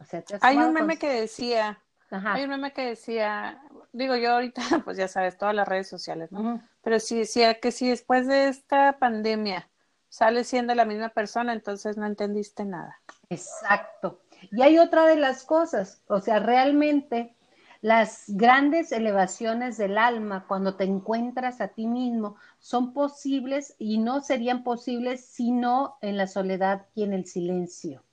[0.00, 3.62] O sea, hay un meme que decía, hay un meme que decía,
[3.92, 6.60] digo yo ahorita, pues ya sabes, todas las redes sociales, ¿no?
[6.82, 9.70] Pero sí decía que si después de esta pandemia
[10.08, 13.00] sales siendo la misma persona, entonces no entendiste nada.
[13.30, 14.20] Exacto.
[14.50, 17.34] Y hay otra de las cosas, o sea, realmente
[17.80, 24.20] las grandes elevaciones del alma cuando te encuentras a ti mismo son posibles y no
[24.20, 28.04] serían posibles sino en la soledad y en el silencio.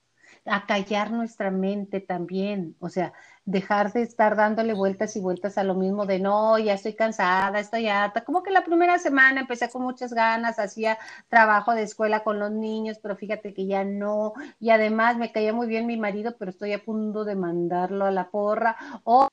[0.46, 3.14] A callar nuestra mente también, o sea,
[3.46, 7.60] dejar de estar dándole vueltas y vueltas a lo mismo de no, ya estoy cansada,
[7.60, 8.24] estoy harta.
[8.24, 10.98] Como que la primera semana empecé con muchas ganas, hacía
[11.30, 14.34] trabajo de escuela con los niños, pero fíjate que ya no.
[14.60, 18.12] Y además me caía muy bien mi marido, pero estoy a punto de mandarlo a
[18.12, 18.76] la porra.
[19.04, 19.28] O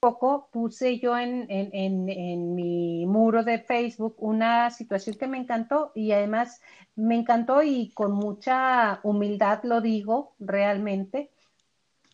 [0.00, 5.38] poco puse yo en, en, en, en, mi muro de Facebook una situación que me
[5.38, 6.60] encantó y además
[6.94, 11.30] me encantó y con mucha humildad lo digo realmente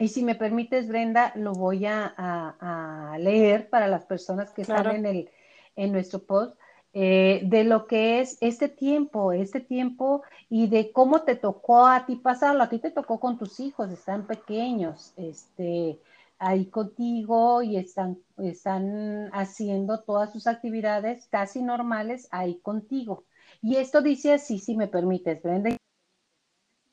[0.02, 5.06] y si me permites, Brenda, lo voy a, leer para las personas que están en,
[5.06, 5.30] el,
[5.76, 6.56] en nuestro post.
[6.92, 12.04] Eh, de lo que es este tiempo, este tiempo y de cómo te tocó a
[12.04, 12.64] ti pasarlo.
[12.64, 16.00] A ti te tocó con tus hijos, están pequeños, este,
[16.38, 23.22] ahí contigo y están, están haciendo todas sus actividades casi normales ahí contigo.
[23.62, 25.70] Y esto dice así, si me permites, Brenda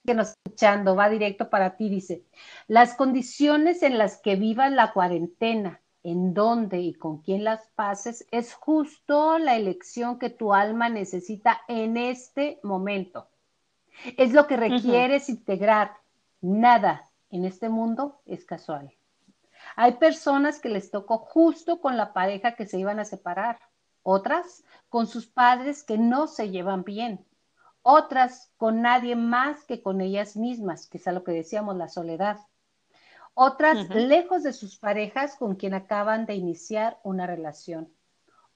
[0.10, 2.24] que nos escuchando, va directo para ti, dice,
[2.68, 8.26] las condiciones en las que vivas la cuarentena, en dónde y con quién las pases,
[8.32, 13.28] es justo la elección que tu alma necesita en este momento.
[14.18, 15.92] Es lo que requieres integrar.
[16.42, 18.92] Nada en este mundo es casual.
[19.76, 23.60] Hay personas que les tocó justo con la pareja que se iban a separar,
[24.02, 27.24] otras con sus padres que no se llevan bien,
[27.82, 31.88] otras con nadie más que con ellas mismas, que es a lo que decíamos, la
[31.88, 32.40] soledad.
[33.34, 37.94] Otras lejos de sus parejas con quien acaban de iniciar una relación.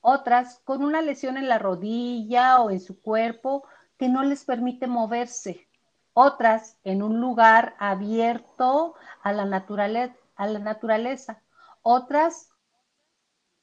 [0.02, 3.66] Otras con una lesión en la rodilla o en su cuerpo
[3.98, 5.70] que no les permite moverse.
[6.12, 11.42] Otras en un lugar abierto a la, naturaleza, a la naturaleza.
[11.82, 12.50] Otras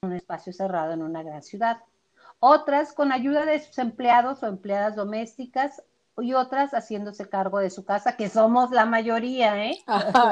[0.01, 1.83] en un espacio cerrado en una gran ciudad
[2.40, 5.83] otras con ayuda de sus empleados o empleadas domésticas
[6.18, 9.79] y otras haciéndose cargo de su casa, que somos la mayoría, ¿eh?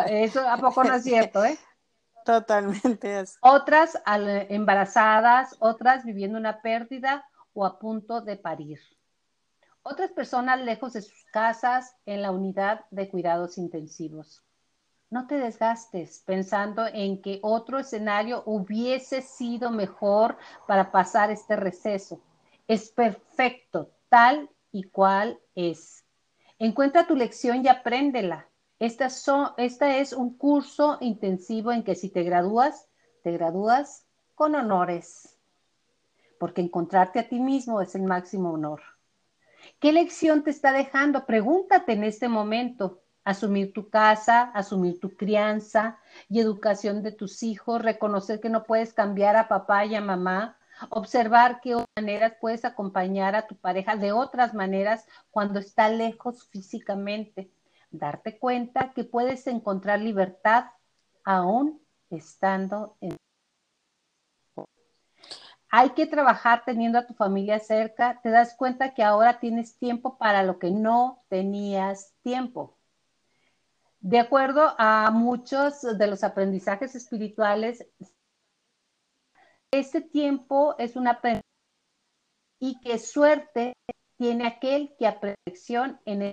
[0.08, 1.56] Eso a poco no es cierto, ¿eh?
[2.24, 3.24] Totalmente.
[3.40, 3.98] Otras
[4.48, 8.80] embarazadas, otras viviendo una pérdida o a punto de parir.
[9.82, 14.42] Otras personas lejos de sus casas en la unidad de cuidados intensivos.
[15.10, 22.20] No te desgastes pensando en que otro escenario hubiese sido mejor para pasar este receso.
[22.66, 26.04] Es perfecto, tal y cual es.
[26.58, 28.48] Encuentra tu lección y apréndela.
[28.78, 29.08] Esta,
[29.56, 32.86] esta es un curso intensivo en que si te gradúas,
[33.22, 35.38] te gradúas con honores.
[36.38, 38.82] Porque encontrarte a ti mismo es el máximo honor.
[39.80, 41.24] ¿Qué lección te está dejando?
[41.24, 45.98] Pregúntate en este momento asumir tu casa, asumir tu crianza
[46.30, 50.56] y educación de tus hijos, reconocer que no puedes cambiar a papá y a mamá,
[50.88, 57.50] observar qué maneras puedes acompañar a tu pareja de otras maneras cuando está lejos físicamente,
[57.90, 60.70] darte cuenta que puedes encontrar libertad
[61.22, 63.14] aún estando en...
[65.70, 70.16] Hay que trabajar teniendo a tu familia cerca, te das cuenta que ahora tienes tiempo
[70.16, 72.77] para lo que no tenías tiempo.
[74.00, 77.86] De acuerdo a muchos de los aprendizajes espirituales,
[79.72, 81.20] este tiempo es una
[82.60, 83.74] y que suerte
[84.16, 86.32] tiene aquel que a perfección en el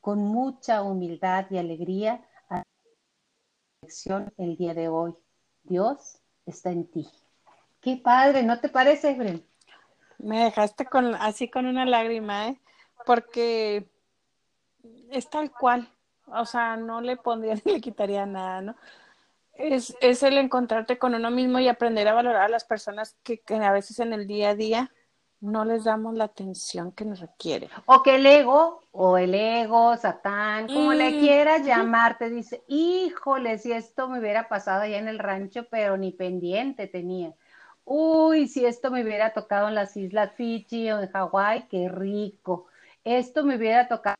[0.00, 2.62] con mucha humildad y alegría a
[4.36, 5.14] el día de hoy.
[5.62, 7.08] Dios está en ti.
[7.80, 9.46] Qué padre, ¿no te parece, Bren?
[10.18, 12.60] Me dejaste con así con una lágrima, ¿eh?
[13.06, 13.91] Porque
[15.12, 15.88] es tal cual.
[16.26, 18.76] O sea, no le pondría ni le quitaría nada, ¿no?
[19.54, 23.38] Es, es el encontrarte con uno mismo y aprender a valorar a las personas que,
[23.38, 24.90] que a veces en el día a día
[25.42, 27.68] no les damos la atención que nos requiere.
[27.86, 33.58] O que el ego, o el ego, Satán, como le quieras llamar, te dice, híjole,
[33.58, 37.34] si esto me hubiera pasado allá en el rancho, pero ni pendiente tenía.
[37.84, 42.66] Uy, si esto me hubiera tocado en las Islas Fiji o en Hawái, qué rico.
[43.02, 44.16] Esto me hubiera tocado.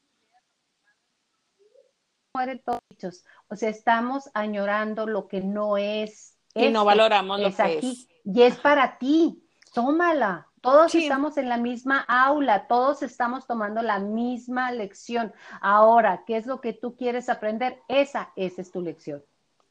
[3.49, 6.39] O sea, estamos añorando lo que no es.
[6.55, 8.09] Y no valoramos lo que es.
[8.25, 9.43] Y es para ti.
[9.75, 15.33] Tómala, todos estamos en la misma aula, todos estamos tomando la misma lección.
[15.61, 17.81] Ahora, ¿qué es lo que tú quieres aprender?
[17.89, 19.25] Esa, esa es tu lección.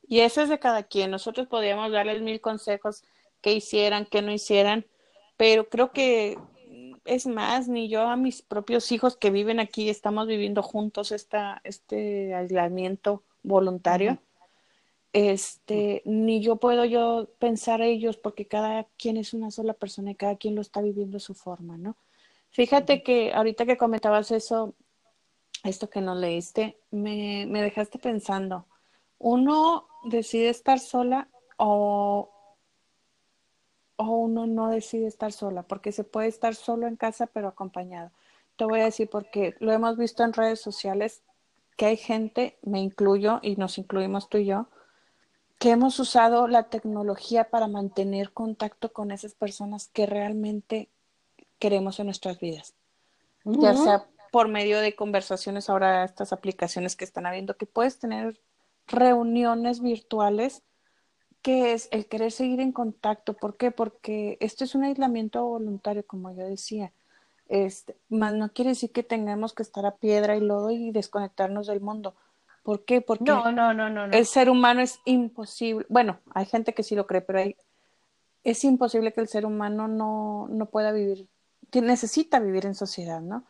[0.07, 1.11] Y eso es de cada quien.
[1.11, 3.03] Nosotros podríamos darles mil consejos
[3.41, 4.85] que hicieran, que no hicieran,
[5.37, 6.37] pero creo que
[7.05, 11.61] es más, ni yo a mis propios hijos que viven aquí estamos viviendo juntos esta,
[11.63, 14.19] este aislamiento voluntario.
[15.13, 20.15] Este, ni yo puedo yo pensar ellos porque cada quien es una sola persona y
[20.15, 21.97] cada quien lo está viviendo a su forma, ¿no?
[22.51, 24.73] Fíjate que ahorita que comentabas eso,
[25.63, 28.67] esto que nos leíste, me, me dejaste pensando,
[29.17, 32.31] uno decide estar sola o,
[34.09, 38.11] o uno no decide estar sola, porque se puede estar solo en casa pero acompañado.
[38.55, 41.21] Te voy a decir porque lo hemos visto en redes sociales
[41.77, 44.67] que hay gente, me incluyo y nos incluimos tú y yo,
[45.57, 50.89] que hemos usado la tecnología para mantener contacto con esas personas que realmente
[51.59, 52.73] queremos en nuestras vidas.
[53.45, 58.39] Ya sea por medio de conversaciones, ahora estas aplicaciones que están habiendo, que puedes tener
[58.87, 60.63] reuniones virtuales,
[61.41, 63.33] que es el querer seguir en contacto.
[63.33, 63.71] ¿Por qué?
[63.71, 66.91] Porque esto es un aislamiento voluntario, como yo decía.
[67.47, 71.81] Este, no quiere decir que tengamos que estar a piedra y lodo y desconectarnos del
[71.81, 72.15] mundo
[72.63, 73.01] ¿Por qué?
[73.01, 75.85] Porque no, no, no, no, el ser humano es imposible.
[75.89, 77.55] Bueno, hay gente que sí lo cree, pero hay,
[78.43, 81.27] es imposible que el ser humano no, no pueda vivir,
[81.71, 83.43] que necesita vivir en sociedad, ¿no?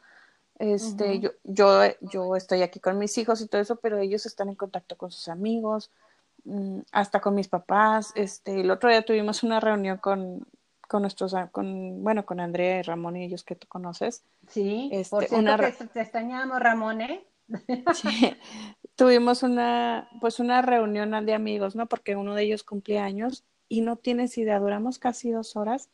[0.59, 4.47] Este, yo, yo, yo estoy aquí con mis hijos y todo eso, pero ellos están
[4.47, 5.89] en contacto con sus amigos,
[6.91, 8.11] hasta con mis papás.
[8.15, 10.45] Este, el otro día tuvimos una reunión con,
[10.87, 14.23] con nuestros, con, bueno, con Andrea y Ramón y ellos que tú conoces.
[14.47, 17.25] Sí, este, por cierto que te extrañamos, Ramón, ¿eh?
[17.93, 18.35] Sí,
[18.95, 21.87] tuvimos una, pues una reunión de amigos, ¿no?
[21.87, 25.89] Porque uno de ellos cumplía años y no tienes idea, duramos casi dos horas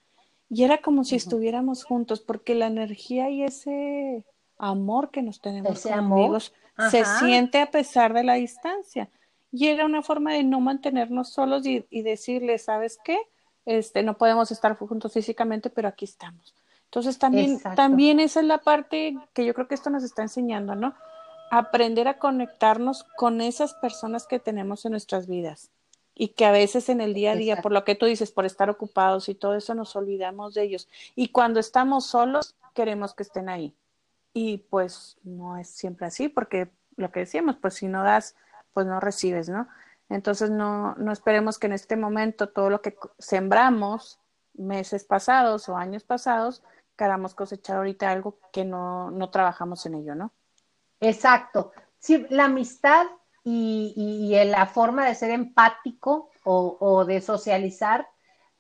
[0.50, 4.26] y era como si estuviéramos juntos porque la energía y ese
[4.58, 6.54] amor que nos tenemos como amigos
[6.90, 9.10] se siente a pesar de la distancia.
[9.58, 13.18] Y era una forma de no mantenernos solos y, y decirle, ¿sabes qué?
[13.66, 16.54] Este, no podemos estar juntos físicamente, pero aquí estamos.
[16.86, 20.76] Entonces también, también esa es la parte que yo creo que esto nos está enseñando,
[20.76, 20.94] ¿no?
[21.50, 25.72] aprender a conectarnos con esas personas que tenemos en nuestras vidas
[26.14, 28.46] y que a veces en el día a día, por lo que tú dices, por
[28.46, 30.88] estar ocupados y todo eso, nos olvidamos de ellos.
[31.16, 33.74] Y cuando estamos solos, queremos que estén ahí.
[34.34, 38.36] Y pues no es siempre así, porque lo que decíamos, pues si no das,
[38.78, 39.68] pues no recibes, ¿no?
[40.08, 44.20] Entonces no, no esperemos que en este momento todo lo que sembramos
[44.54, 46.62] meses pasados o años pasados,
[46.96, 50.32] queramos cosechar ahorita algo que no, no trabajamos en ello, ¿no?
[51.00, 51.72] Exacto.
[51.98, 53.08] Sí, la amistad
[53.44, 58.08] y, la forma de ser empático o, de socializar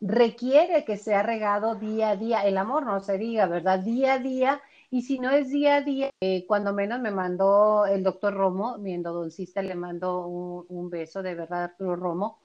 [0.02, 2.44] requiere que sea regado día a día.
[2.44, 3.82] El amor no se diga, ¿verdad?
[3.82, 4.62] Día a día.
[4.90, 8.78] Y si no es día a día, eh, cuando menos me mandó el doctor Romo,
[8.78, 12.40] mi endodoncista le mandó un, un beso de verdad, Romo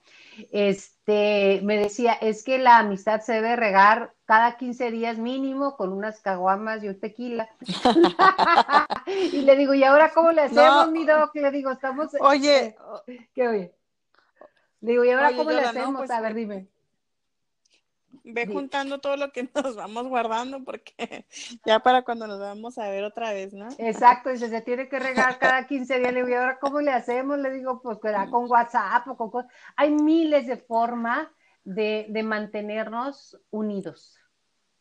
[0.51, 5.93] este, me decía, es que la amistad se debe regar cada 15 días mínimo con
[5.93, 7.49] unas caguamas y un tequila.
[9.05, 11.33] y le digo, ¿y ahora cómo le hacemos, mi doc?
[11.35, 12.09] Le digo, estamos...
[12.19, 12.75] Oye.
[13.33, 13.75] ¿Qué oye?
[14.81, 15.97] Le digo, ¿y ahora cómo le hacemos?
[15.97, 16.72] Pues, a ver, dime
[18.23, 21.25] ve juntando todo lo que nos vamos guardando porque
[21.65, 23.67] ya para cuando nos vamos a ver otra vez, ¿no?
[23.77, 26.13] Exacto, dice, se tiene que regar cada 15 días.
[26.13, 27.39] Le digo, ¿y ahora cómo le hacemos?
[27.39, 29.45] Le digo, pues con WhatsApp o con
[29.75, 31.27] Hay miles de formas
[31.63, 34.19] de, de mantenernos unidos.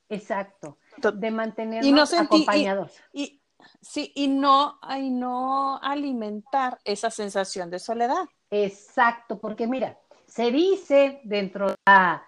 [0.09, 0.79] Exacto.
[1.15, 2.93] De mantenernos acompañados.
[3.13, 3.43] Y,
[3.81, 8.25] sí, y no, y no alimentar esa sensación de soledad.
[8.51, 12.27] Exacto, porque mira, Se dice dentro de la,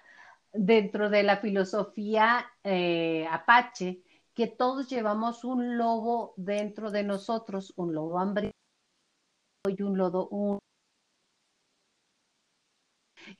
[0.54, 4.02] dentro de la filosofía eh, apache
[4.34, 8.54] que todos llevamos un lobo dentro de nosotros, un lobo hambriento
[9.68, 10.58] y un lobo, un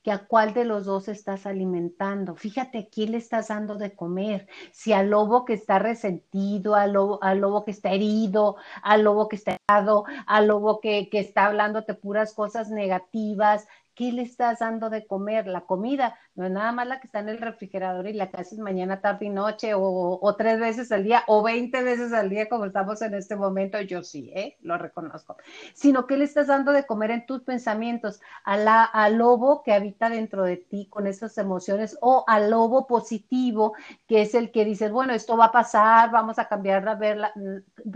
[0.02, 2.36] que a cuál de los dos estás alimentando.
[2.36, 4.48] Fíjate a quién le estás dando de comer.
[4.72, 9.28] Si al lobo que está resentido, al lobo, al lobo que está herido, al lobo
[9.28, 14.58] que está herido, al lobo que, que está hablándote puras cosas negativas, ¿qué le estás
[14.58, 15.46] dando de comer?
[15.46, 18.40] La comida no es nada más la que está en el refrigerador y la que
[18.40, 22.48] haces mañana, tarde y noche, o, tres veces al día, o veinte veces al día,
[22.48, 23.80] como estamos en este momento.
[23.80, 24.56] Yo sí, ¿eh?
[24.62, 25.36] lo reconozco.
[25.74, 30.42] Sino que le estás dando de comer en tus pensamientos al lobo que habita dentro
[30.42, 33.74] de ti con esas emociones, o al lobo positivo,
[34.08, 37.32] que es el que dices, bueno, esto va a pasar, vamos a cambiar la, ver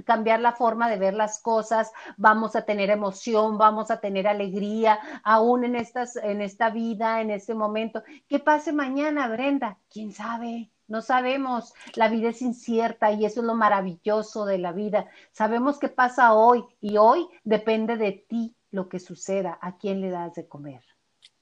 [0.05, 4.99] cambiar la forma de ver las cosas, vamos a tener emoción, vamos a tener alegría,
[5.24, 5.76] aún en
[6.22, 9.78] en esta vida, en este momento ¿Qué pase mañana, Brenda?
[9.91, 10.70] ¿Quién sabe?
[10.86, 15.07] No sabemos, la vida es incierta y eso es lo maravilloso de la vida.
[15.32, 20.11] Sabemos qué pasa hoy y hoy depende de ti lo que suceda, a quién le
[20.11, 20.82] das de comer.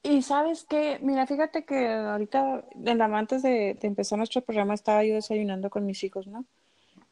[0.03, 2.65] Y sabes qué, mira, fíjate que ahorita,
[3.13, 6.45] antes de, empezar nuestro programa, estaba yo desayunando con mis hijos, ¿no?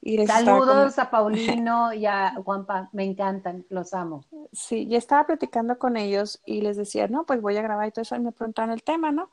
[0.07, 4.23] Y Saludos a Paulino y a Juanpa, me encantan, los amo.
[4.53, 7.91] Sí, ya estaba platicando con ellos y les decía, no, pues voy a grabar y
[7.91, 9.31] todo eso, y me preguntaron el tema, ¿no?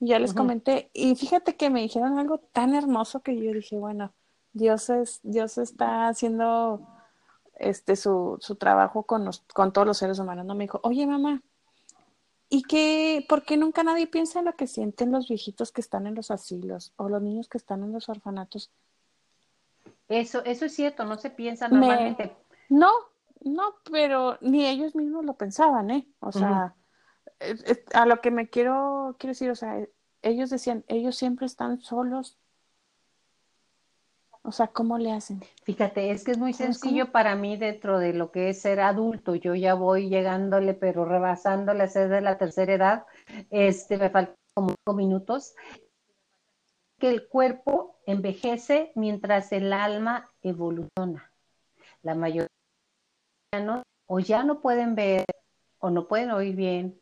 [0.00, 4.12] ya les comenté, y fíjate que me dijeron algo tan hermoso que yo dije, bueno,
[4.52, 6.80] Dios es, Dios está haciendo
[7.56, 10.46] este su, su trabajo con, con todos los seres humanos.
[10.46, 11.42] No me dijo, oye mamá,
[12.48, 16.06] ¿y qué, por qué nunca nadie piensa en lo que sienten los viejitos que están
[16.06, 18.70] en los asilos o los niños que están en los orfanatos?
[20.08, 22.36] Eso, eso es cierto, no se piensa normalmente.
[22.68, 22.92] No,
[23.42, 26.08] no, pero ni ellos mismos lo pensaban, ¿eh?
[26.20, 26.74] O sea,
[27.94, 29.86] a lo que me quiero, quiero decir, o sea,
[30.22, 32.38] ellos decían, ellos siempre están solos.
[34.46, 35.42] O sea, ¿cómo le hacen?
[35.62, 39.34] Fíjate, es que es muy sencillo para mí dentro de lo que es ser adulto.
[39.34, 43.06] Yo ya voy llegándole, pero rebasándole a ser de la tercera edad.
[43.50, 45.54] Este, me faltan como cinco minutos.
[47.04, 51.30] El cuerpo envejece mientras el alma evoluciona.
[52.02, 52.48] La mayoría
[53.62, 55.26] no, o ya no pueden ver,
[55.80, 56.98] o no pueden oír bien,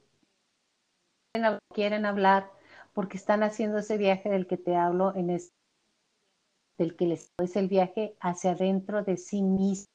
[1.72, 2.50] quieren hablar
[2.92, 5.54] porque están haciendo ese viaje del que te hablo en este,
[6.78, 9.86] del que les es el viaje hacia adentro de sí mismos.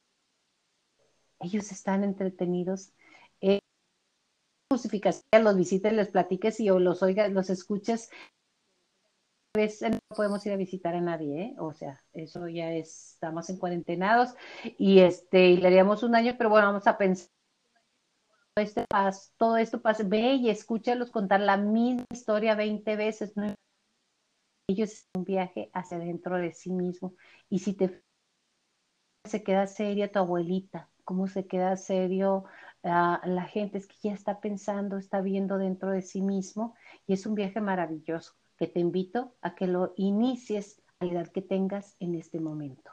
[1.38, 2.92] Ellos están entretenidos.
[3.42, 3.60] Eh,
[4.72, 8.10] justificación, los visites, les platiques y los oigas, los escuches.
[9.90, 11.54] No podemos ir a visitar a nadie, ¿eh?
[11.58, 14.34] o sea, eso ya es, estamos en cuarentenados
[14.78, 17.28] y este, y le haríamos un año, pero bueno, vamos a pensar
[18.56, 18.84] este
[19.36, 23.36] todo esto pasa, ve y escúchalos contar la misma historia 20 veces.
[23.36, 23.54] ¿no?
[24.68, 27.14] Ellos un viaje hacia dentro de sí mismo.
[27.48, 28.02] Y si te
[29.24, 32.44] se queda seria tu abuelita, cómo se queda serio
[32.82, 36.74] uh, la gente, es que ya está pensando, está viendo dentro de sí mismo
[37.06, 41.28] y es un viaje maravilloso que te invito a que lo inicies a la edad
[41.28, 42.90] que tengas en este momento.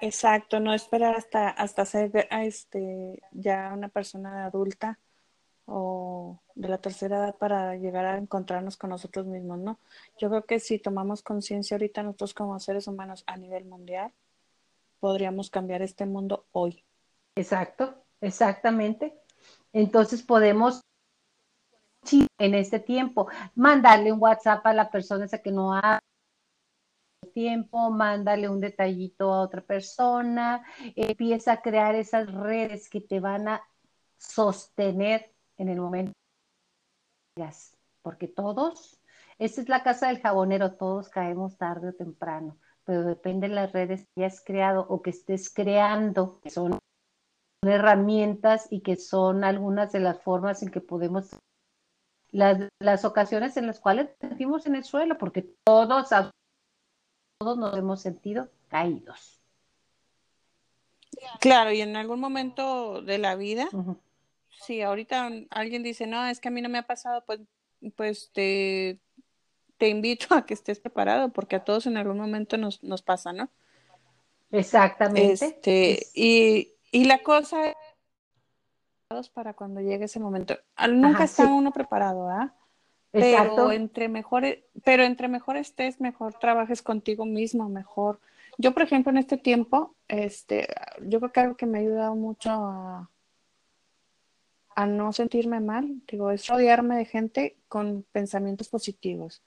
[0.00, 4.98] Exacto, no esperar hasta, hasta ser este, ya una persona adulta
[5.64, 9.80] o de la tercera edad para llegar a encontrarnos con nosotros mismos, ¿no?
[10.18, 14.12] Yo creo que si tomamos conciencia ahorita nosotros como seres humanos a nivel mundial,
[15.00, 16.84] podríamos cambiar este mundo hoy.
[17.34, 19.18] Exacto, exactamente.
[19.72, 20.82] Entonces podemos
[22.12, 23.28] en este tiempo.
[23.54, 26.00] Mandarle un WhatsApp a la persona esa que no ha
[27.34, 33.48] tiempo, mándale un detallito a otra persona, empieza a crear esas redes que te van
[33.48, 33.62] a
[34.16, 36.12] sostener en el momento
[38.02, 38.98] porque todos,
[39.38, 43.72] esta es la casa del jabonero, todos caemos tarde o temprano, pero depende de las
[43.72, 46.78] redes que hayas creado o que estés creando, que son
[47.62, 51.28] herramientas y que son algunas de las formas en que podemos
[52.36, 56.08] las, las ocasiones en las cuales sentimos en el suelo, porque todos
[57.38, 59.40] todos nos hemos sentido caídos.
[61.40, 63.68] Claro, y en algún momento de la vida,
[64.66, 67.40] si ahorita alguien dice, no, es que a mí no me ha pasado, pues,
[67.96, 68.98] pues te,
[69.78, 73.32] te invito a que estés preparado, porque a todos en algún momento nos, nos pasa,
[73.32, 73.48] ¿no?
[74.50, 75.32] Exactamente.
[75.32, 77.76] Este, y, y la cosa es
[79.32, 80.56] para cuando llegue ese momento.
[80.88, 82.52] Nunca está uno preparado, ¿ah?
[83.12, 84.44] Pero entre mejor,
[84.84, 88.18] pero entre mejor estés, mejor trabajes contigo mismo, mejor.
[88.58, 90.66] Yo, por ejemplo, en este tiempo, este,
[91.02, 93.08] yo creo que algo que me ha ayudado mucho a,
[94.74, 99.40] a no sentirme mal, digo, es rodearme de gente con pensamientos positivos.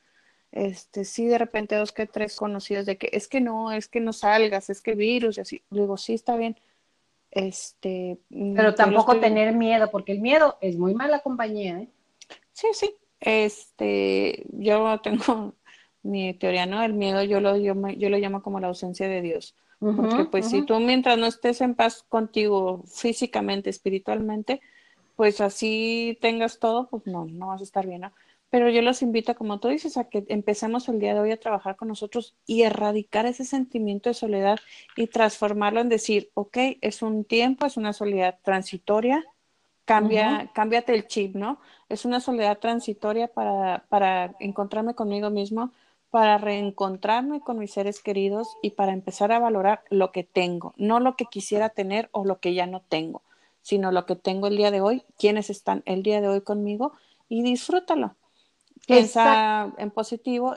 [0.51, 3.99] Este, sí, de repente dos que tres conocidos de que es que no, es que
[3.99, 5.63] no salgas, es que virus, y así.
[5.69, 6.55] Digo, sí, está bien.
[7.31, 11.89] Este, mm, pero tampoco tener miedo, porque el miedo es muy mala compañía, ¿eh?
[12.53, 12.95] Sí, sí.
[13.19, 15.53] Este, yo tengo
[16.03, 16.81] mi teoría, ¿no?
[16.83, 19.55] El miedo yo lo, yo, yo lo llamo como la ausencia de Dios.
[19.79, 24.59] Porque pues si tú mientras no estés en paz contigo físicamente, espiritualmente,
[25.15, 28.11] pues así tengas todo, pues no, no vas a estar bien, ¿no?
[28.49, 31.39] Pero yo los invito, como tú dices, a que empecemos el día de hoy a
[31.39, 34.57] trabajar con nosotros y erradicar ese sentimiento de soledad
[34.95, 39.23] y transformarlo en decir, ok, es un tiempo, es una soledad transitoria,
[39.85, 41.59] cambia, cámbiate el chip, ¿no?
[41.89, 45.71] Es una soledad transitoria para, para encontrarme conmigo mismo,
[46.09, 50.99] para reencontrarme con mis seres queridos y para empezar a valorar lo que tengo, no
[50.99, 53.21] lo que quisiera tener o lo que ya no tengo,
[53.61, 56.93] sino lo que tengo el día de hoy, quienes están el día de hoy conmigo
[57.27, 58.15] y disfrútalo
[58.89, 60.55] piensa en positivo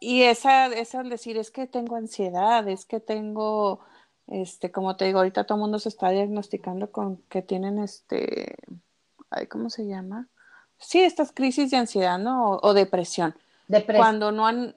[0.00, 3.80] y esa, esa decir es que tengo ansiedad, es que tengo,
[4.26, 8.56] este, como te digo, ahorita todo el mundo se está diagnosticando con que tienen este,
[9.30, 10.28] ay, ¿cómo se llama?
[10.78, 12.58] Sí, estas crisis de ansiedad, ¿no?
[12.62, 13.34] O, depresión.
[13.96, 14.76] Cuando no han,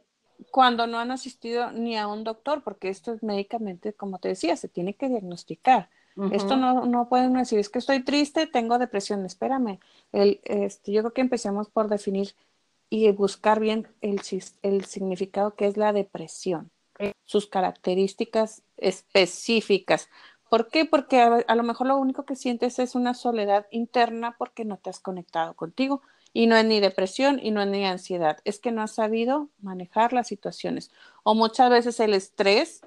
[0.51, 4.55] cuando no han asistido ni a un doctor, porque esto es médicamente, como te decía,
[4.55, 5.89] se tiene que diagnosticar.
[6.31, 9.79] Esto no, no pueden decir, es que estoy triste, tengo depresión, espérame.
[10.11, 12.33] El, este, yo creo que empecemos por definir
[12.89, 14.21] y buscar bien el,
[14.63, 16.71] el significado que es la depresión,
[17.25, 20.09] sus características específicas.
[20.49, 20.85] ¿Por qué?
[20.85, 24.89] Porque a, lo mejor lo único que sientes es una soledad interna porque no te
[24.89, 26.01] has conectado contigo.
[26.33, 29.49] Y no es ni depresión y no es ni ansiedad, es que no has sabido
[29.59, 30.91] manejar las situaciones.
[31.23, 32.81] O muchas veces el estrés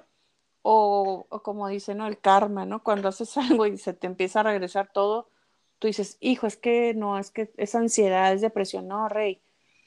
[0.61, 2.07] o, como dice, ¿no?
[2.07, 2.83] El karma, ¿no?
[2.83, 5.29] Cuando haces algo y se te empieza a regresar todo,
[5.79, 8.87] tú dices, hijo, es que no, es que es ansiedad, es depresión.
[8.87, 9.41] No, Rey,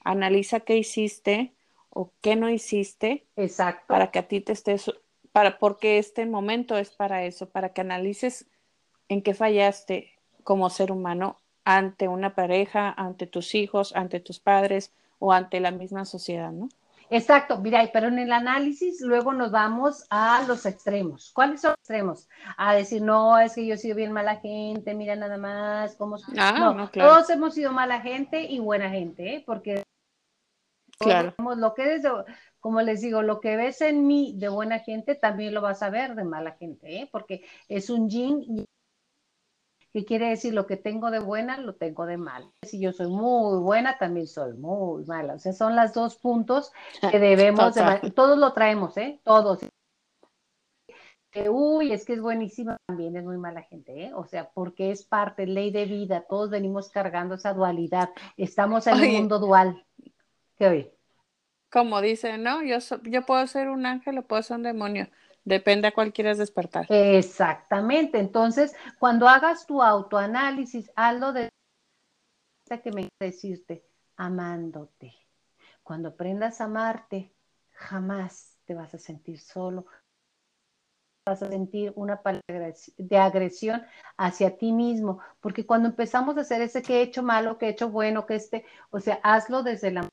[0.05, 1.55] analiza qué hiciste
[1.91, 3.27] o qué no hiciste.
[3.37, 3.85] Exacto.
[3.87, 4.93] Para que a ti te estés,
[5.33, 8.47] para, porque este momento es para eso, para que analices
[9.09, 10.13] en qué fallaste
[10.43, 15.71] como ser humano ante una pareja, ante tus hijos, ante tus padres o ante la
[15.71, 16.69] misma sociedad, ¿no?
[17.15, 21.31] Exacto, mira, pero en el análisis luego nos vamos a los extremos.
[21.33, 22.29] ¿Cuáles son los extremos?
[22.57, 26.17] A decir, no, es que yo he sido bien mala gente, mira nada más cómo...
[26.37, 29.45] Ah, no, todos hemos sido mala gente y buena gente, ¿eh?
[29.47, 29.85] porque
[30.99, 31.35] claro.
[31.39, 32.03] lo que
[32.59, 35.91] como les digo, lo que ves en mí de buena gente, también lo vas a
[35.91, 37.09] ver de mala gente, ¿eh?
[37.13, 38.67] porque es un yin
[39.95, 40.53] ¿Qué quiere decir?
[40.53, 42.51] Lo que tengo de buena, lo tengo de mal.
[42.63, 45.35] Si yo soy muy buena, también soy muy mala.
[45.35, 46.73] O sea, son los dos puntos
[47.13, 48.11] que debemos de...
[48.11, 49.21] Todos lo traemos, ¿eh?
[49.23, 49.61] Todos.
[51.49, 54.13] Uy, es que es buenísima, también es muy mala gente, ¿eh?
[54.15, 58.11] O sea, porque es parte, ley de vida, todos venimos cargando esa dualidad.
[58.37, 59.87] Estamos en un mundo dual.
[60.57, 60.95] ¿Qué oye?
[61.71, 62.65] Como dice, ¿no?
[62.65, 65.09] Yo, yo puedo ser un ángel o puedo ser un demonio
[65.45, 66.87] Depende a cuál quieras despertar.
[66.89, 68.19] Exactamente.
[68.19, 71.51] Entonces, cuando hagas tu autoanálisis, hazlo de
[72.83, 73.85] que me decirte,
[74.17, 75.15] amándote.
[75.83, 77.35] Cuando aprendas a amarte,
[77.73, 79.87] jamás te vas a sentir solo.
[81.27, 83.83] Vas a sentir una palabra de agresión
[84.17, 87.71] hacia ti mismo, porque cuando empezamos a hacer ese que he hecho malo, que he
[87.71, 90.09] hecho bueno, que este, o sea, hazlo desde la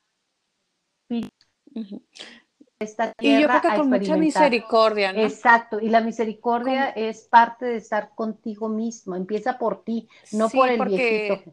[2.82, 3.38] esta tierra.
[3.38, 5.20] Y yo creo que con mucha misericordia, ¿no?
[5.20, 10.68] Exacto, y la misericordia es parte de estar contigo mismo, empieza por ti, no por
[10.68, 11.52] el viejito.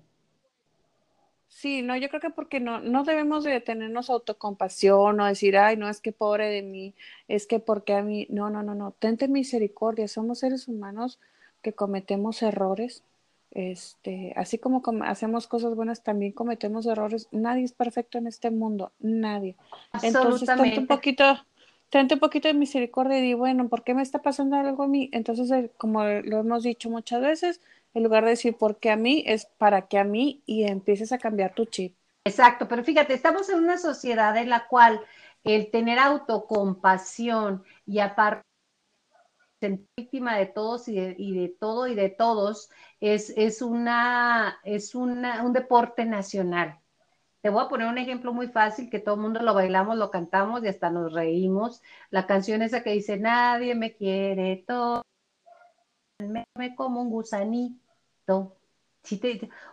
[1.48, 5.76] Sí, no, yo creo que porque no, no debemos de tenernos autocompasión o decir, ay,
[5.76, 6.96] no, es que pobre de mí,
[7.28, 11.20] es que porque a mí, no, no, no, no, tente misericordia, somos seres humanos
[11.62, 13.04] que cometemos errores,
[13.52, 17.28] este, así como hacemos cosas buenas, también cometemos errores.
[17.32, 19.56] Nadie es perfecto en este mundo, nadie.
[20.02, 21.24] Entonces, tente un poquito,
[21.94, 25.10] un poquito de misericordia y di, bueno, ¿por qué me está pasando algo a mí?
[25.12, 27.62] Entonces, como lo hemos dicho muchas veces,
[27.94, 31.12] en lugar de decir por qué a mí, es para que a mí y empieces
[31.12, 31.96] a cambiar tu chip.
[32.26, 35.02] Exacto, pero fíjate, estamos en una sociedad en la cual
[35.44, 38.44] el tener autocompasión y aparte
[39.62, 45.54] víctima de todos y de, todo y de todos es, es, una, es una, un
[45.54, 46.80] deporte nacional.
[47.42, 50.12] Te voy a poner un ejemplo muy fácil que todo el mundo lo bailamos, lo
[50.12, 51.82] cantamos y hasta nos reímos.
[52.10, 55.04] La canción esa que dice, nadie me quiere, todo
[56.20, 58.58] me como un gusanito.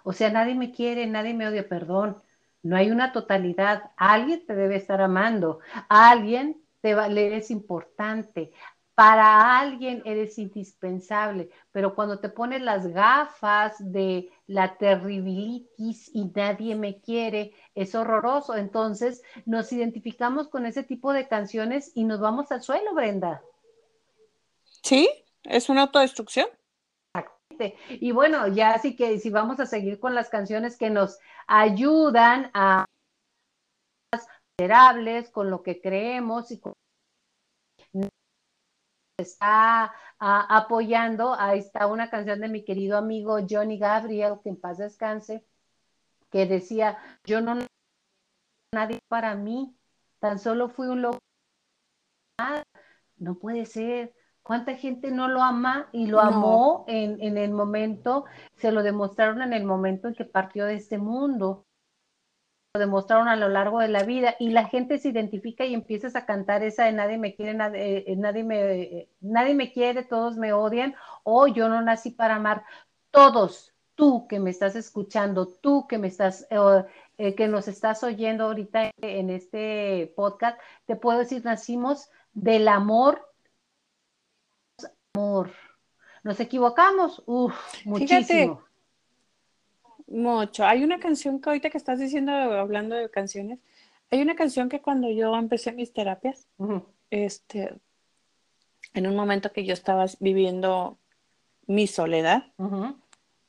[0.04, 2.16] o sea, nadie me quiere, nadie me odia, perdón.
[2.62, 3.90] No hay una totalidad.
[3.96, 5.60] Alguien te debe estar amando.
[5.88, 8.52] alguien te va, le es importante
[8.96, 16.74] para alguien eres indispensable, pero cuando te pones las gafas de la terribilitis y nadie
[16.76, 18.56] me quiere, es horroroso.
[18.56, 23.42] Entonces nos identificamos con ese tipo de canciones y nos vamos al suelo, Brenda.
[24.82, 25.10] Sí,
[25.44, 26.46] es una autodestrucción.
[27.90, 32.50] Y bueno, ya así que si vamos a seguir con las canciones que nos ayudan
[32.54, 32.86] a
[34.58, 36.72] ser con lo que creemos y con
[39.18, 41.34] está apoyando.
[41.34, 45.44] Ahí está una canción de mi querido amigo Johnny Gabriel, que en paz descanse,
[46.30, 47.56] que decía, yo no
[48.74, 49.74] nadie para mí,
[50.18, 51.18] tan solo fui un loco.
[53.16, 54.14] No puede ser.
[54.42, 58.26] ¿Cuánta gente no lo ama y lo amó en, en el momento?
[58.54, 61.65] Se lo demostraron en el momento en que partió de este mundo
[62.78, 66.26] demostraron a lo largo de la vida y la gente se identifica y empiezas a
[66.26, 70.52] cantar esa de nadie me quiere, nadie, eh, nadie, me, nadie me quiere, todos me
[70.52, 72.64] odian o yo no nací para amar.
[73.10, 76.84] Todos, tú que me estás escuchando, tú que me estás, eh,
[77.18, 83.26] eh, que nos estás oyendo ahorita en este podcast, te puedo decir, nacimos del amor,
[85.14, 85.50] amor.
[86.22, 87.54] Nos equivocamos, uff,
[87.84, 88.65] muchísimo.
[90.06, 90.64] Mucho.
[90.64, 93.58] Hay una canción que ahorita que estás diciendo, hablando de canciones,
[94.10, 96.46] hay una canción que cuando yo empecé mis terapias,
[97.10, 97.74] este,
[98.94, 100.98] en un momento que yo estaba viviendo
[101.66, 102.44] mi soledad,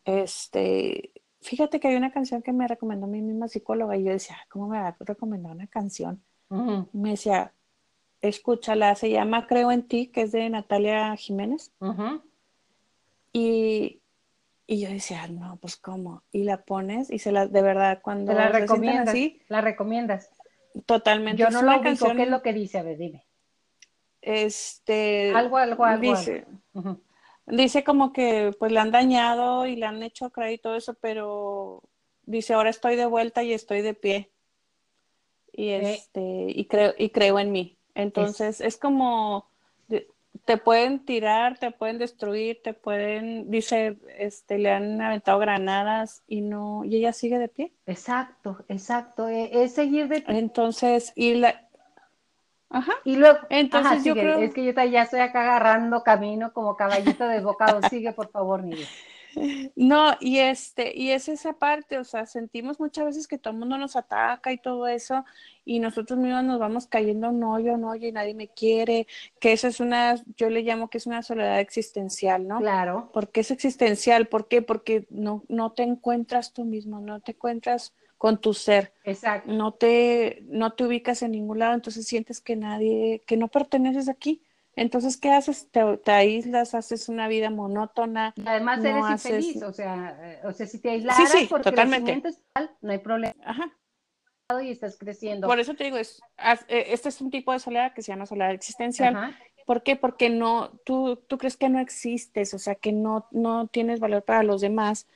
[0.03, 4.37] este, fíjate que hay una canción que me recomendó mi misma psicóloga y yo decía,
[4.49, 6.21] ¿cómo me va a recomendar una canción?
[6.91, 7.53] Me decía,
[8.21, 11.71] escúchala, se llama Creo en ti, que es de Natalia Jiménez.
[13.31, 13.99] Y
[14.69, 16.23] y yo decía, no, pues cómo.
[16.29, 20.29] Y la pones y se la, de verdad, cuando la recomiendas, así, la recomiendas.
[20.85, 21.41] Totalmente.
[21.41, 22.77] Yo no lo canción, ¿qué es lo que dice?
[22.77, 23.25] A ver, dime.
[24.21, 25.33] Este.
[25.33, 26.01] Algo, algo, algo.
[26.01, 26.45] Dice,
[27.45, 30.95] dice como que pues le han dañado y le han hecho creer y todo eso,
[30.95, 31.81] pero
[32.23, 34.33] dice, ahora estoy de vuelta y estoy de pie.
[35.53, 37.79] Y este, y creo, y creo en mí.
[37.95, 39.46] Entonces, es como
[40.47, 46.39] te pueden tirar, te pueden destruir, te pueden, dice, este, le han aventado granadas y
[46.39, 47.73] no, y ella sigue de pie.
[47.85, 50.39] Exacto, exacto, e, es, seguir de pie.
[50.39, 51.67] Entonces, y la,
[52.69, 52.93] Ajá.
[53.03, 54.39] Y luego, entonces yo creo...
[54.39, 57.81] es que yo ya estoy acá agarrando camino como caballito desbocado.
[57.89, 58.87] sigue, por favor, Miguel.
[59.75, 63.59] No, y este, y es esa parte, o sea, sentimos muchas veces que todo el
[63.59, 65.25] mundo nos ataca y todo eso,
[65.65, 69.07] y nosotros mismos nos vamos cayendo no, yo no, y nadie me quiere,
[69.39, 72.59] que eso es una, yo le llamo que es una soledad existencial, ¿no?
[72.59, 73.09] Claro.
[73.13, 74.27] ¿Por qué es existencial?
[74.27, 74.61] ¿Por qué?
[74.61, 78.93] Porque no, no te encuentras tú mismo, no te encuentras con tu ser.
[79.03, 79.51] Exacto.
[79.51, 84.09] No te, no te ubicas en ningún lado, entonces sientes que nadie, que no perteneces
[84.09, 84.41] aquí.
[84.77, 85.69] Entonces, ¿qué haces?
[85.71, 88.33] Te, aíslas, haces una vida monótona.
[88.35, 92.21] Y además eres infeliz, o sea, eh, o sea, si te aislas sí, por totalmente.
[92.81, 93.33] no hay problema.
[93.43, 93.73] Ajá.
[94.61, 95.47] Y estás creciendo.
[95.47, 96.21] Por eso te digo, es,
[96.67, 99.35] eh, este es un tipo de soledad que se llama soledad existencial.
[99.65, 99.95] ¿Por qué?
[99.95, 104.23] Porque no, tú, tú crees que no existes, o sea, que no, no tienes valor
[104.23, 105.07] para los demás,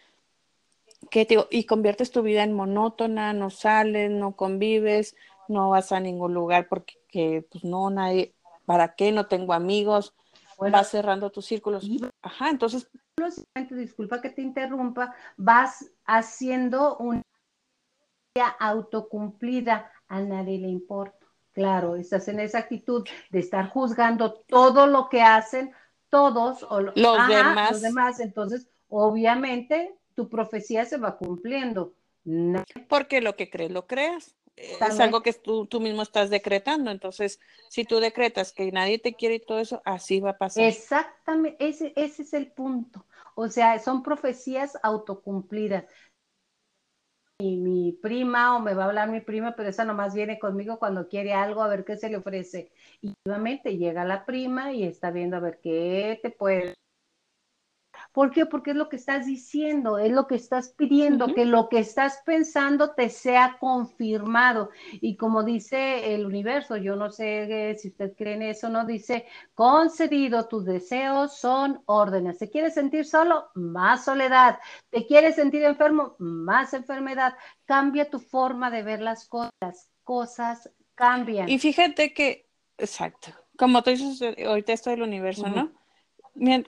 [1.11, 5.15] que te, y conviertes tu vida en monótona, no sales, no convives,
[5.47, 8.33] no vas a ningún lugar porque pues no, nadie,
[8.71, 9.11] ¿para qué?
[9.11, 10.15] No tengo amigos,
[10.57, 11.85] vas cerrando tus círculos.
[12.21, 12.89] Ajá, entonces.
[13.69, 17.21] Disculpa que te interrumpa, vas haciendo una
[18.59, 21.17] autocumplida, a nadie le importa.
[21.51, 25.73] Claro, estás en esa actitud de estar juzgando todo lo que hacen
[26.09, 27.71] todos o los, demás.
[27.71, 28.19] los demás.
[28.21, 31.93] Entonces, obviamente, tu profecía se va cumpliendo.
[32.87, 36.91] Porque lo que crees, lo creas es algo que tú, tú, mismo estás decretando.
[36.91, 37.39] Entonces,
[37.69, 40.63] si tú decretas que nadie te quiere y todo eso, así va a pasar.
[40.63, 43.05] Exactamente, ese, ese es el punto.
[43.35, 45.85] O sea, son profecías autocumplidas.
[47.39, 50.77] Y mi prima, o me va a hablar mi prima, pero esa nomás viene conmigo
[50.77, 52.71] cuando quiere algo, a ver qué se le ofrece.
[53.01, 56.75] Y nuevamente llega la prima y está viendo a ver qué te puede
[58.11, 58.45] ¿Por qué?
[58.45, 62.21] Porque es lo que estás diciendo, es lo que estás pidiendo, que lo que estás
[62.25, 64.69] pensando te sea confirmado.
[64.93, 69.25] Y como dice el universo, yo no sé si usted cree en eso, no dice,
[69.53, 72.37] concedido, tus deseos son órdenes.
[72.37, 73.49] ¿Te quieres sentir solo?
[73.55, 74.59] Más soledad.
[74.89, 76.15] ¿Te quieres sentir enfermo?
[76.19, 77.35] Más enfermedad.
[77.65, 79.89] Cambia tu forma de ver las cosas.
[80.03, 81.47] Cosas cambian.
[81.47, 85.71] Y fíjate que, exacto, como tú dices, ahorita esto del universo, ¿no?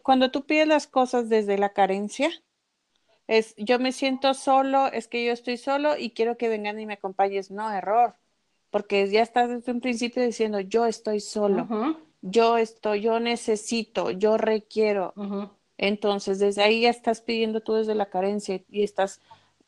[0.02, 2.30] Cuando tú pides las cosas desde la carencia,
[3.28, 6.86] es yo me siento solo, es que yo estoy solo y quiero que vengan y
[6.86, 7.52] me acompañes.
[7.52, 8.16] No, error,
[8.70, 11.68] porque ya estás desde un principio diciendo yo estoy solo.
[12.22, 15.14] yo estoy, yo necesito, yo requiero.
[15.78, 19.22] Entonces, desde ahí ya estás pidiendo tú desde la carencia y estás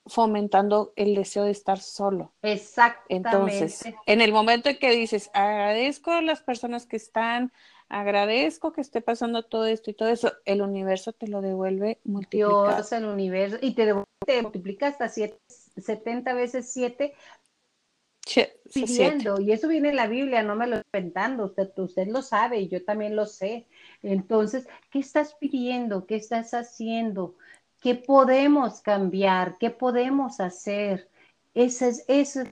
[0.05, 2.33] fomentando el deseo de estar solo.
[2.41, 3.15] Exactamente.
[3.15, 7.51] Entonces, en el momento en que dices, agradezco a las personas que están,
[7.89, 12.75] agradezco que esté pasando todo esto y todo eso, el universo te lo devuelve multiplicado.
[12.75, 13.93] Dios, el universo, y te,
[14.25, 15.37] te multiplica hasta siete,
[15.77, 17.13] 70 veces 7
[18.73, 22.59] pidiendo, y eso viene en la Biblia, no me lo inventando, usted, usted lo sabe
[22.59, 23.67] y yo también lo sé.
[24.01, 26.05] Entonces, ¿qué estás pidiendo?
[26.05, 27.35] ¿Qué estás haciendo?
[27.81, 29.57] ¿Qué podemos cambiar?
[29.59, 31.09] ¿Qué podemos hacer?
[31.53, 32.43] Ese es, eso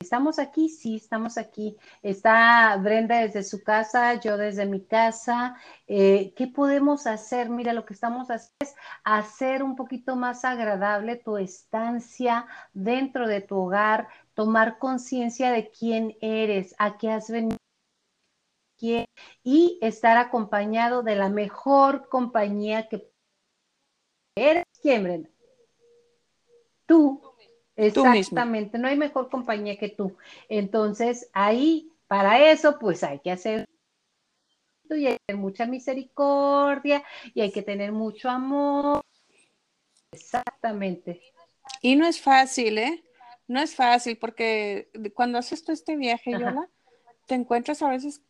[0.00, 0.68] ¿Estamos aquí?
[0.68, 1.76] Sí, estamos aquí.
[2.02, 5.56] Está Brenda desde su casa, yo desde mi casa.
[5.86, 7.48] Eh, ¿Qué podemos hacer?
[7.48, 8.74] Mira, lo que estamos haciendo es
[9.04, 16.16] hacer un poquito más agradable tu estancia dentro de tu hogar, tomar conciencia de quién
[16.20, 17.56] eres, a qué has venido
[19.42, 23.10] y estar acompañado de la mejor compañía que
[24.36, 24.64] eres.
[24.82, 25.30] ¿Quién, Brenda?
[26.86, 27.33] Tú
[27.76, 30.16] Exactamente, no hay mejor compañía que tú.
[30.48, 33.66] Entonces, ahí, para eso, pues hay que hacer
[34.90, 37.02] y hay que tener mucha misericordia
[37.32, 39.00] y hay que tener mucho amor.
[40.12, 41.20] Exactamente.
[41.80, 43.04] Y no es fácil, ¿eh?
[43.46, 46.68] No es fácil porque cuando haces tú este viaje, Yola,
[47.26, 48.22] te encuentras a veces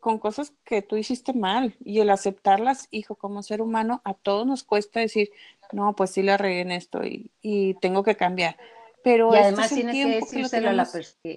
[0.00, 4.46] con cosas que tú hiciste mal y el aceptarlas, hijo, como ser humano, a todos
[4.46, 5.30] nos cuesta decir,
[5.72, 8.56] no, pues sí la regué en esto y, y tengo que cambiar
[9.02, 11.34] pero y además tienes que decírselo a la persona.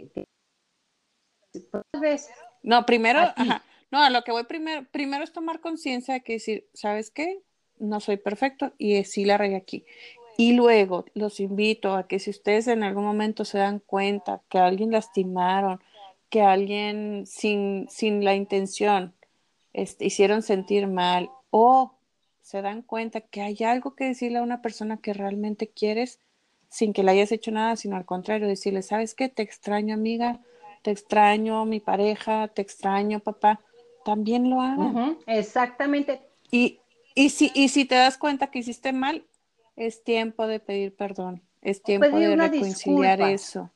[2.63, 6.33] No, primero, ajá, no, a lo que voy primero, primero es tomar conciencia de que
[6.33, 7.41] decir, ¿sabes qué?
[7.79, 9.85] No soy perfecto y sí la regué aquí.
[10.37, 14.59] Y luego los invito a que si ustedes en algún momento se dan cuenta que
[14.59, 15.81] a alguien lastimaron,
[16.29, 19.13] que a alguien sin, sin la intención
[19.73, 21.93] este, hicieron sentir mal o
[22.41, 26.19] se dan cuenta que hay algo que decirle a una persona que realmente quieres,
[26.71, 29.27] sin que le hayas hecho nada, sino al contrario, decirle, ¿sabes qué?
[29.27, 30.39] Te extraño, amiga,
[30.83, 33.59] te extraño, mi pareja, te extraño, papá.
[34.05, 35.17] También lo hagan.
[35.27, 36.21] Exactamente.
[36.49, 36.79] Y,
[37.13, 39.25] y, si, y si te das cuenta que hiciste mal,
[39.75, 43.69] es tiempo de pedir perdón, es tiempo de reconciliar eso.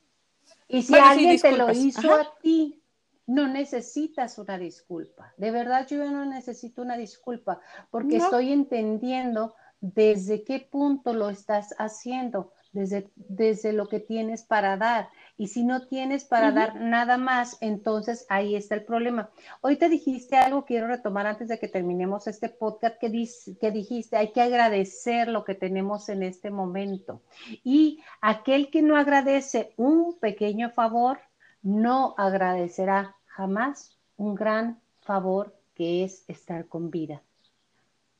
[0.69, 2.81] Y si alguien te lo hizo a ti,
[3.27, 5.33] no necesitas una disculpa.
[5.35, 7.59] De verdad, yo no necesito una disculpa
[7.91, 14.77] porque estoy entendiendo desde qué punto lo estás haciendo desde, desde lo que tienes para
[14.77, 15.09] dar.
[15.37, 19.29] Y si no tienes para dar nada más, entonces ahí está el problema.
[19.61, 23.27] Hoy te dijiste algo, quiero retomar antes de que terminemos este podcast, que,
[23.59, 27.21] que dijiste, hay que agradecer lo que tenemos en este momento.
[27.63, 31.19] Y aquel que no agradece un pequeño favor,
[31.63, 37.21] no agradecerá jamás un gran favor que es estar con vida.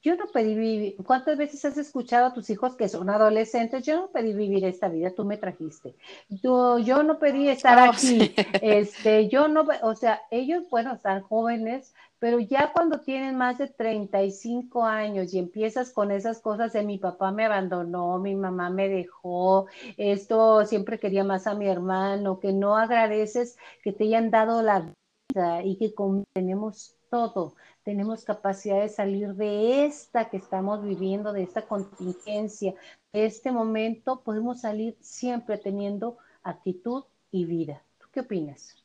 [0.06, 0.97] Yo no pedí vivir.
[1.03, 3.84] ¿Cuántas veces has escuchado a tus hijos que son adolescentes?
[3.84, 5.95] Yo no pedí vivir esta vida, tú me trajiste.
[6.30, 8.36] yo no pedí estar oh, aquí.
[8.62, 13.68] Este, yo no, o sea, ellos, bueno, están jóvenes, pero ya cuando tienen más de
[13.68, 18.88] 35 años y empiezas con esas cosas de mi papá me abandonó, mi mamá me
[18.88, 19.66] dejó,
[19.97, 24.82] esto siempre quería más a mi hermano, que no agradeces que te hayan dado la
[24.82, 25.95] vida y que
[26.36, 32.73] tenemos todo tenemos capacidad de salir de esta que estamos viviendo, de esta contingencia,
[33.13, 37.83] de este momento, podemos salir siempre teniendo actitud y vida.
[37.99, 38.83] ¿Tú qué opinas?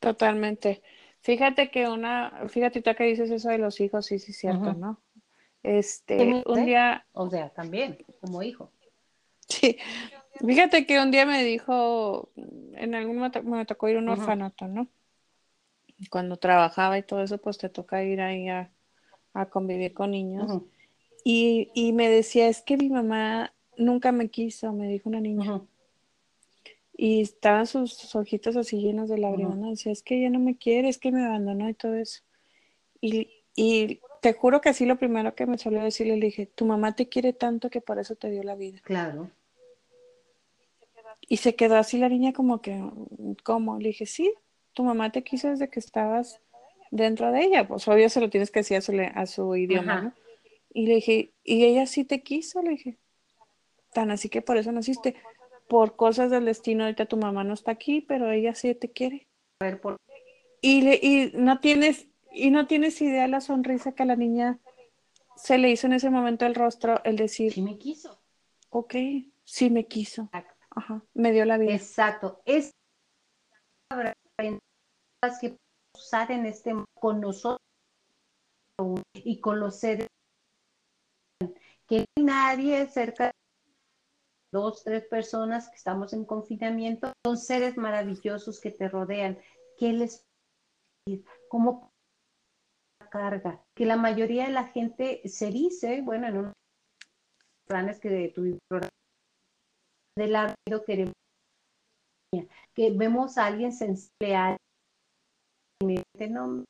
[0.00, 0.82] Totalmente.
[1.20, 4.98] Fíjate que una, fíjate tú que dices eso de los hijos, sí, sí, cierto, ¿no?
[5.62, 7.04] Este, un día.
[7.12, 8.72] O sea, también, como hijo.
[9.46, 9.76] Sí.
[10.40, 14.68] Fíjate que un día me dijo, en algún momento me tocó ir a un orfanato,
[14.68, 14.88] ¿no?
[16.10, 18.70] Cuando trabajaba y todo eso, pues te toca ir ahí a,
[19.50, 20.62] convivir con niños.
[21.24, 25.62] y, me decía, es que mi mamá nunca me quiso, me dijo una niña.
[26.96, 29.60] Y estaban sus, ojitos así llenos de lágrimas.
[29.60, 32.22] Decía, es que ella no me quiere, es que me abandonó y todo eso.
[33.00, 36.64] Y, y te juro que así lo primero que me salió decirle, le dije, tu
[36.64, 38.80] mamá te quiere tanto que por eso te dio la vida.
[38.82, 39.30] Claro.
[41.20, 42.82] Y se quedó así la niña como que,
[43.44, 43.78] ¿cómo?
[43.78, 44.32] Le dije, sí,
[44.78, 46.40] tu mamá te quiso desde que estabas
[46.92, 50.02] dentro de ella, pues obvio se lo tienes que decir a su, a su idioma,
[50.02, 50.12] ¿no?
[50.72, 52.96] Y le dije, y ella sí te quiso, le dije,
[53.92, 55.16] tan así que por eso naciste,
[55.68, 59.26] por cosas del destino, ahorita tu mamá no está aquí, pero ella sí te quiere.
[59.58, 59.96] A ver, por...
[60.60, 64.14] Y, le, y no tienes, y no tienes idea de la sonrisa que a la
[64.14, 64.60] niña
[65.34, 68.22] se le hizo en ese momento el rostro, el decir, sí me quiso.
[68.70, 68.94] Ok,
[69.42, 70.30] sí me quiso.
[70.70, 71.74] Ajá, me dio la vida.
[71.74, 72.40] Exacto.
[72.44, 72.70] Es
[75.40, 75.56] que
[75.94, 77.58] usar en este con nosotros
[79.14, 80.06] y con los seres
[81.86, 83.32] que nadie cerca de
[84.52, 89.38] dos, tres personas que estamos en confinamiento, son seres maravillosos que te rodean.
[89.76, 90.24] ¿Qué les
[91.48, 91.90] cómo
[93.10, 93.64] carga?
[93.74, 96.52] Que la mayoría de la gente se dice, bueno, en unos
[97.66, 98.60] planes que tuvimos
[100.16, 101.14] del árbitro queremos
[102.74, 104.56] que vemos a alguien sensible a
[105.84, 106.64] me no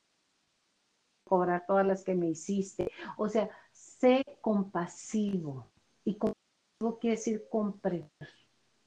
[1.24, 2.90] cobrar todas las que me hiciste.
[3.16, 5.70] O sea, sé compasivo.
[6.04, 8.10] Y compasivo quiere decir comprender.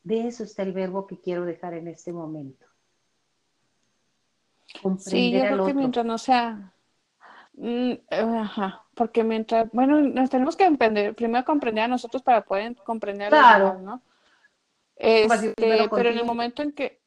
[0.03, 2.65] De eso está el verbo que quiero dejar en este momento.
[4.81, 6.73] Comprender sí, yo creo que mientras no sea
[7.53, 12.75] mm, Ajá, porque mientras, bueno, nos tenemos que aprender, primero comprender a nosotros para poder
[12.77, 14.01] comprender a los demás, ¿no?
[14.95, 17.00] Este, pero en el momento en que,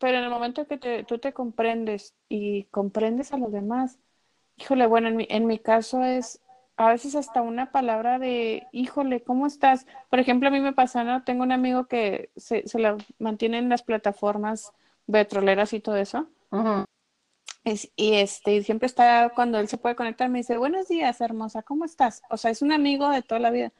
[0.00, 3.98] pero en el momento en que tú te comprendes y comprendes a los demás,
[4.56, 6.40] híjole, bueno, en mi, en mi caso es
[6.76, 9.86] a veces hasta una palabra de, híjole, ¿cómo estás?
[10.08, 11.22] Por ejemplo, a mí me pasa, ¿no?
[11.24, 14.72] Tengo un amigo que se, se la mantiene en las plataformas
[15.10, 16.26] petroleras y todo eso.
[17.96, 21.84] y este, siempre está, cuando él se puede conectar, me dice, buenos días, hermosa, ¿cómo
[21.84, 22.22] estás?
[22.30, 23.72] O sea, es un amigo de toda la vida.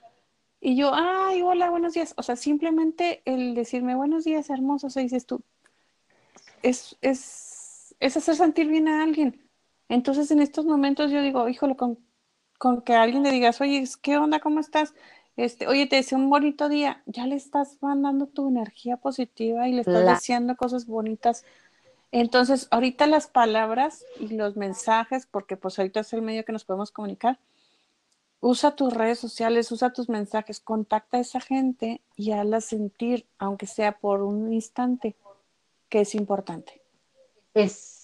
[0.61, 2.13] Y yo, ay, hola, buenos días.
[2.19, 5.43] O sea, simplemente el decirme buenos días, hermoso, o sea, dices tú,
[6.63, 9.49] es, es, es hacer sentir bien a alguien.
[9.89, 11.99] Entonces, en estos momentos yo digo, híjole, con,
[12.59, 14.41] con que alguien le digas, oye, ¿qué onda?
[14.41, 14.95] ¿Cómo estás?
[15.37, 19.73] Este, oye, te deseo un bonito día, ya le estás mandando tu energía positiva y
[19.73, 21.45] le estás deseando cosas bonitas.
[22.13, 26.65] Entonces, ahorita las palabras y los mensajes, porque pues ahorita es el medio que nos
[26.65, 27.39] podemos comunicar,
[28.41, 33.67] usa tus redes sociales, usa tus mensajes, contacta a esa gente y hazla sentir, aunque
[33.67, 35.15] sea por un instante,
[35.91, 36.81] que es importante.
[37.53, 38.01] Es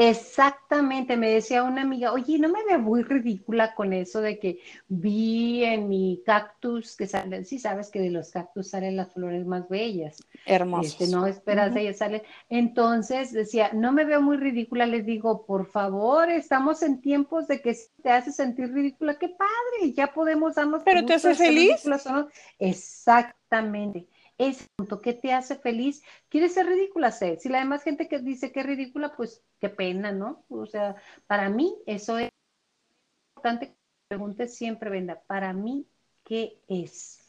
[0.00, 4.60] Exactamente, me decía una amiga, oye, no me veo muy ridícula con eso de que
[4.86, 9.44] vi en mi cactus que salen, sí sabes que de los cactus salen las flores
[9.44, 10.22] más bellas.
[10.46, 10.92] Hermosas.
[10.92, 12.22] Este, no esperas de ellas salen.
[12.48, 17.60] Entonces decía, no me veo muy ridícula, les digo, por favor, estamos en tiempos de
[17.60, 20.84] que te hace sentir ridícula, qué padre, ya podemos darnos.
[20.84, 21.84] Pero te hace feliz.
[22.60, 24.06] Exactamente
[24.38, 26.02] ese punto, ¿qué te hace feliz?
[26.28, 27.10] ¿Quieres ser ridícula?
[27.10, 27.36] Sé.
[27.38, 30.44] Si la demás gente que dice que es ridícula, pues qué pena, ¿no?
[30.48, 32.30] O sea, para mí eso es
[33.36, 33.76] importante que
[34.08, 35.86] preguntes siempre, Venda, para mí,
[36.24, 37.26] ¿qué es?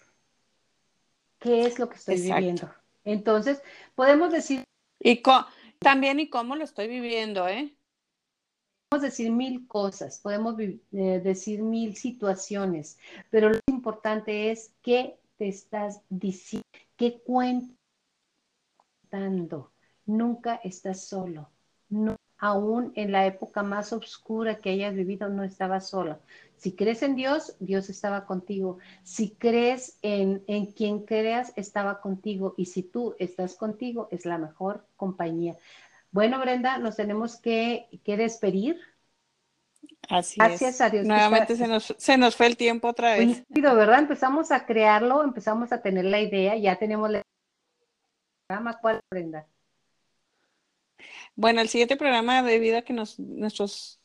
[1.40, 2.72] ¿Qué es lo que estoy viviendo?
[3.04, 3.62] Entonces,
[3.96, 4.64] podemos decir...
[5.00, 5.22] Y
[5.80, 7.74] también y cómo lo estoy viviendo, ¿eh?
[8.90, 10.76] Podemos decir mil cosas, podemos eh,
[11.24, 12.98] decir mil situaciones,
[13.30, 16.68] pero lo importante es qué te estás diciendo,
[16.98, 17.78] qué cuentando.
[20.06, 21.50] Nunca estás solo.
[21.90, 26.20] No, aún en la época más oscura que hayas vivido, no estabas solo.
[26.58, 28.80] Si crees en Dios, Dios estaba contigo.
[29.04, 32.54] Si crees en, en quien creas, estaba contigo.
[32.58, 35.56] Y si tú estás contigo, es la mejor compañía.
[36.12, 38.78] Bueno, Brenda, nos tenemos que, que despedir.
[40.08, 41.06] Así Gracias a Dios.
[41.06, 43.44] Nuevamente se nos, se nos fue el tiempo otra vez.
[43.50, 44.00] ¿verdad?
[44.00, 47.22] Empezamos a crearlo, empezamos a tener la idea, ya tenemos la
[48.48, 48.80] programa.
[48.80, 49.48] ¿Cuál, Brenda?
[51.36, 54.02] Bueno, el siguiente programa de vida que nos, nuestros,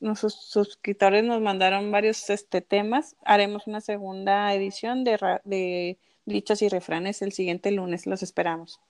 [0.00, 6.68] nuestros suscriptores nos mandaron varios este, temas, haremos una segunda edición de, de dichos y
[6.68, 8.06] refranes el siguiente lunes.
[8.06, 8.80] Los esperamos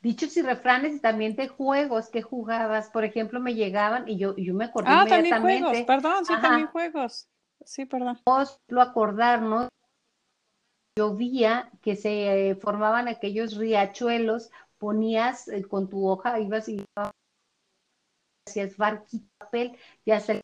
[0.00, 2.90] dichos y refranes y también de juegos que jugabas.
[2.90, 6.68] Por ejemplo, me llegaban y yo, yo me acordé ah, también juegos, perdón, sí, también
[6.68, 7.28] juegos.
[7.64, 8.18] Sí, perdón.
[8.68, 9.68] Lo acordarnos,
[10.96, 16.84] llovía que se eh, formaban aquellos riachuelos, ponías eh, con tu hoja, ibas y
[18.46, 20.40] hacías barquito papel, ya se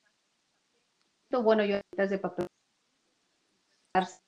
[1.30, 2.46] bueno, yo de papel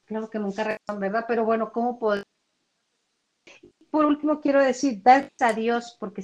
[0.04, 1.24] claro que nunca recuerdo, ¿verdad?
[1.26, 2.22] Pero bueno, ¿cómo puedo
[3.90, 6.22] por último, quiero decir, gracias a Dios porque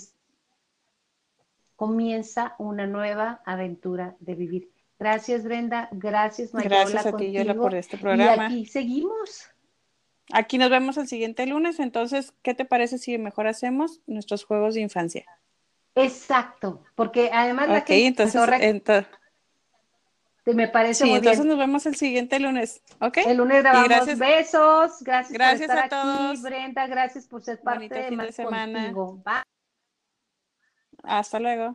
[1.76, 4.70] comienza una nueva aventura de vivir.
[4.98, 5.88] Gracias, Brenda.
[5.90, 6.76] Gracias, Mayola.
[6.76, 8.44] Gracias a ti, Yola, por este programa.
[8.44, 9.48] Y aquí seguimos.
[10.32, 11.80] Aquí nos vemos el siguiente lunes.
[11.80, 15.24] Entonces, ¿qué te parece si mejor hacemos nuestros juegos de infancia?
[15.94, 18.40] Exacto, porque además la que entonces
[20.46, 23.18] me parece sí, entonces nos vemos el siguiente lunes, ¿ok?
[23.26, 26.30] El lunes grabamos gracias, besos, gracias, gracias por estar a todos.
[26.30, 28.92] aquí, Brenda, gracias por ser parte de, fin de semana.
[31.04, 31.70] Hasta luego.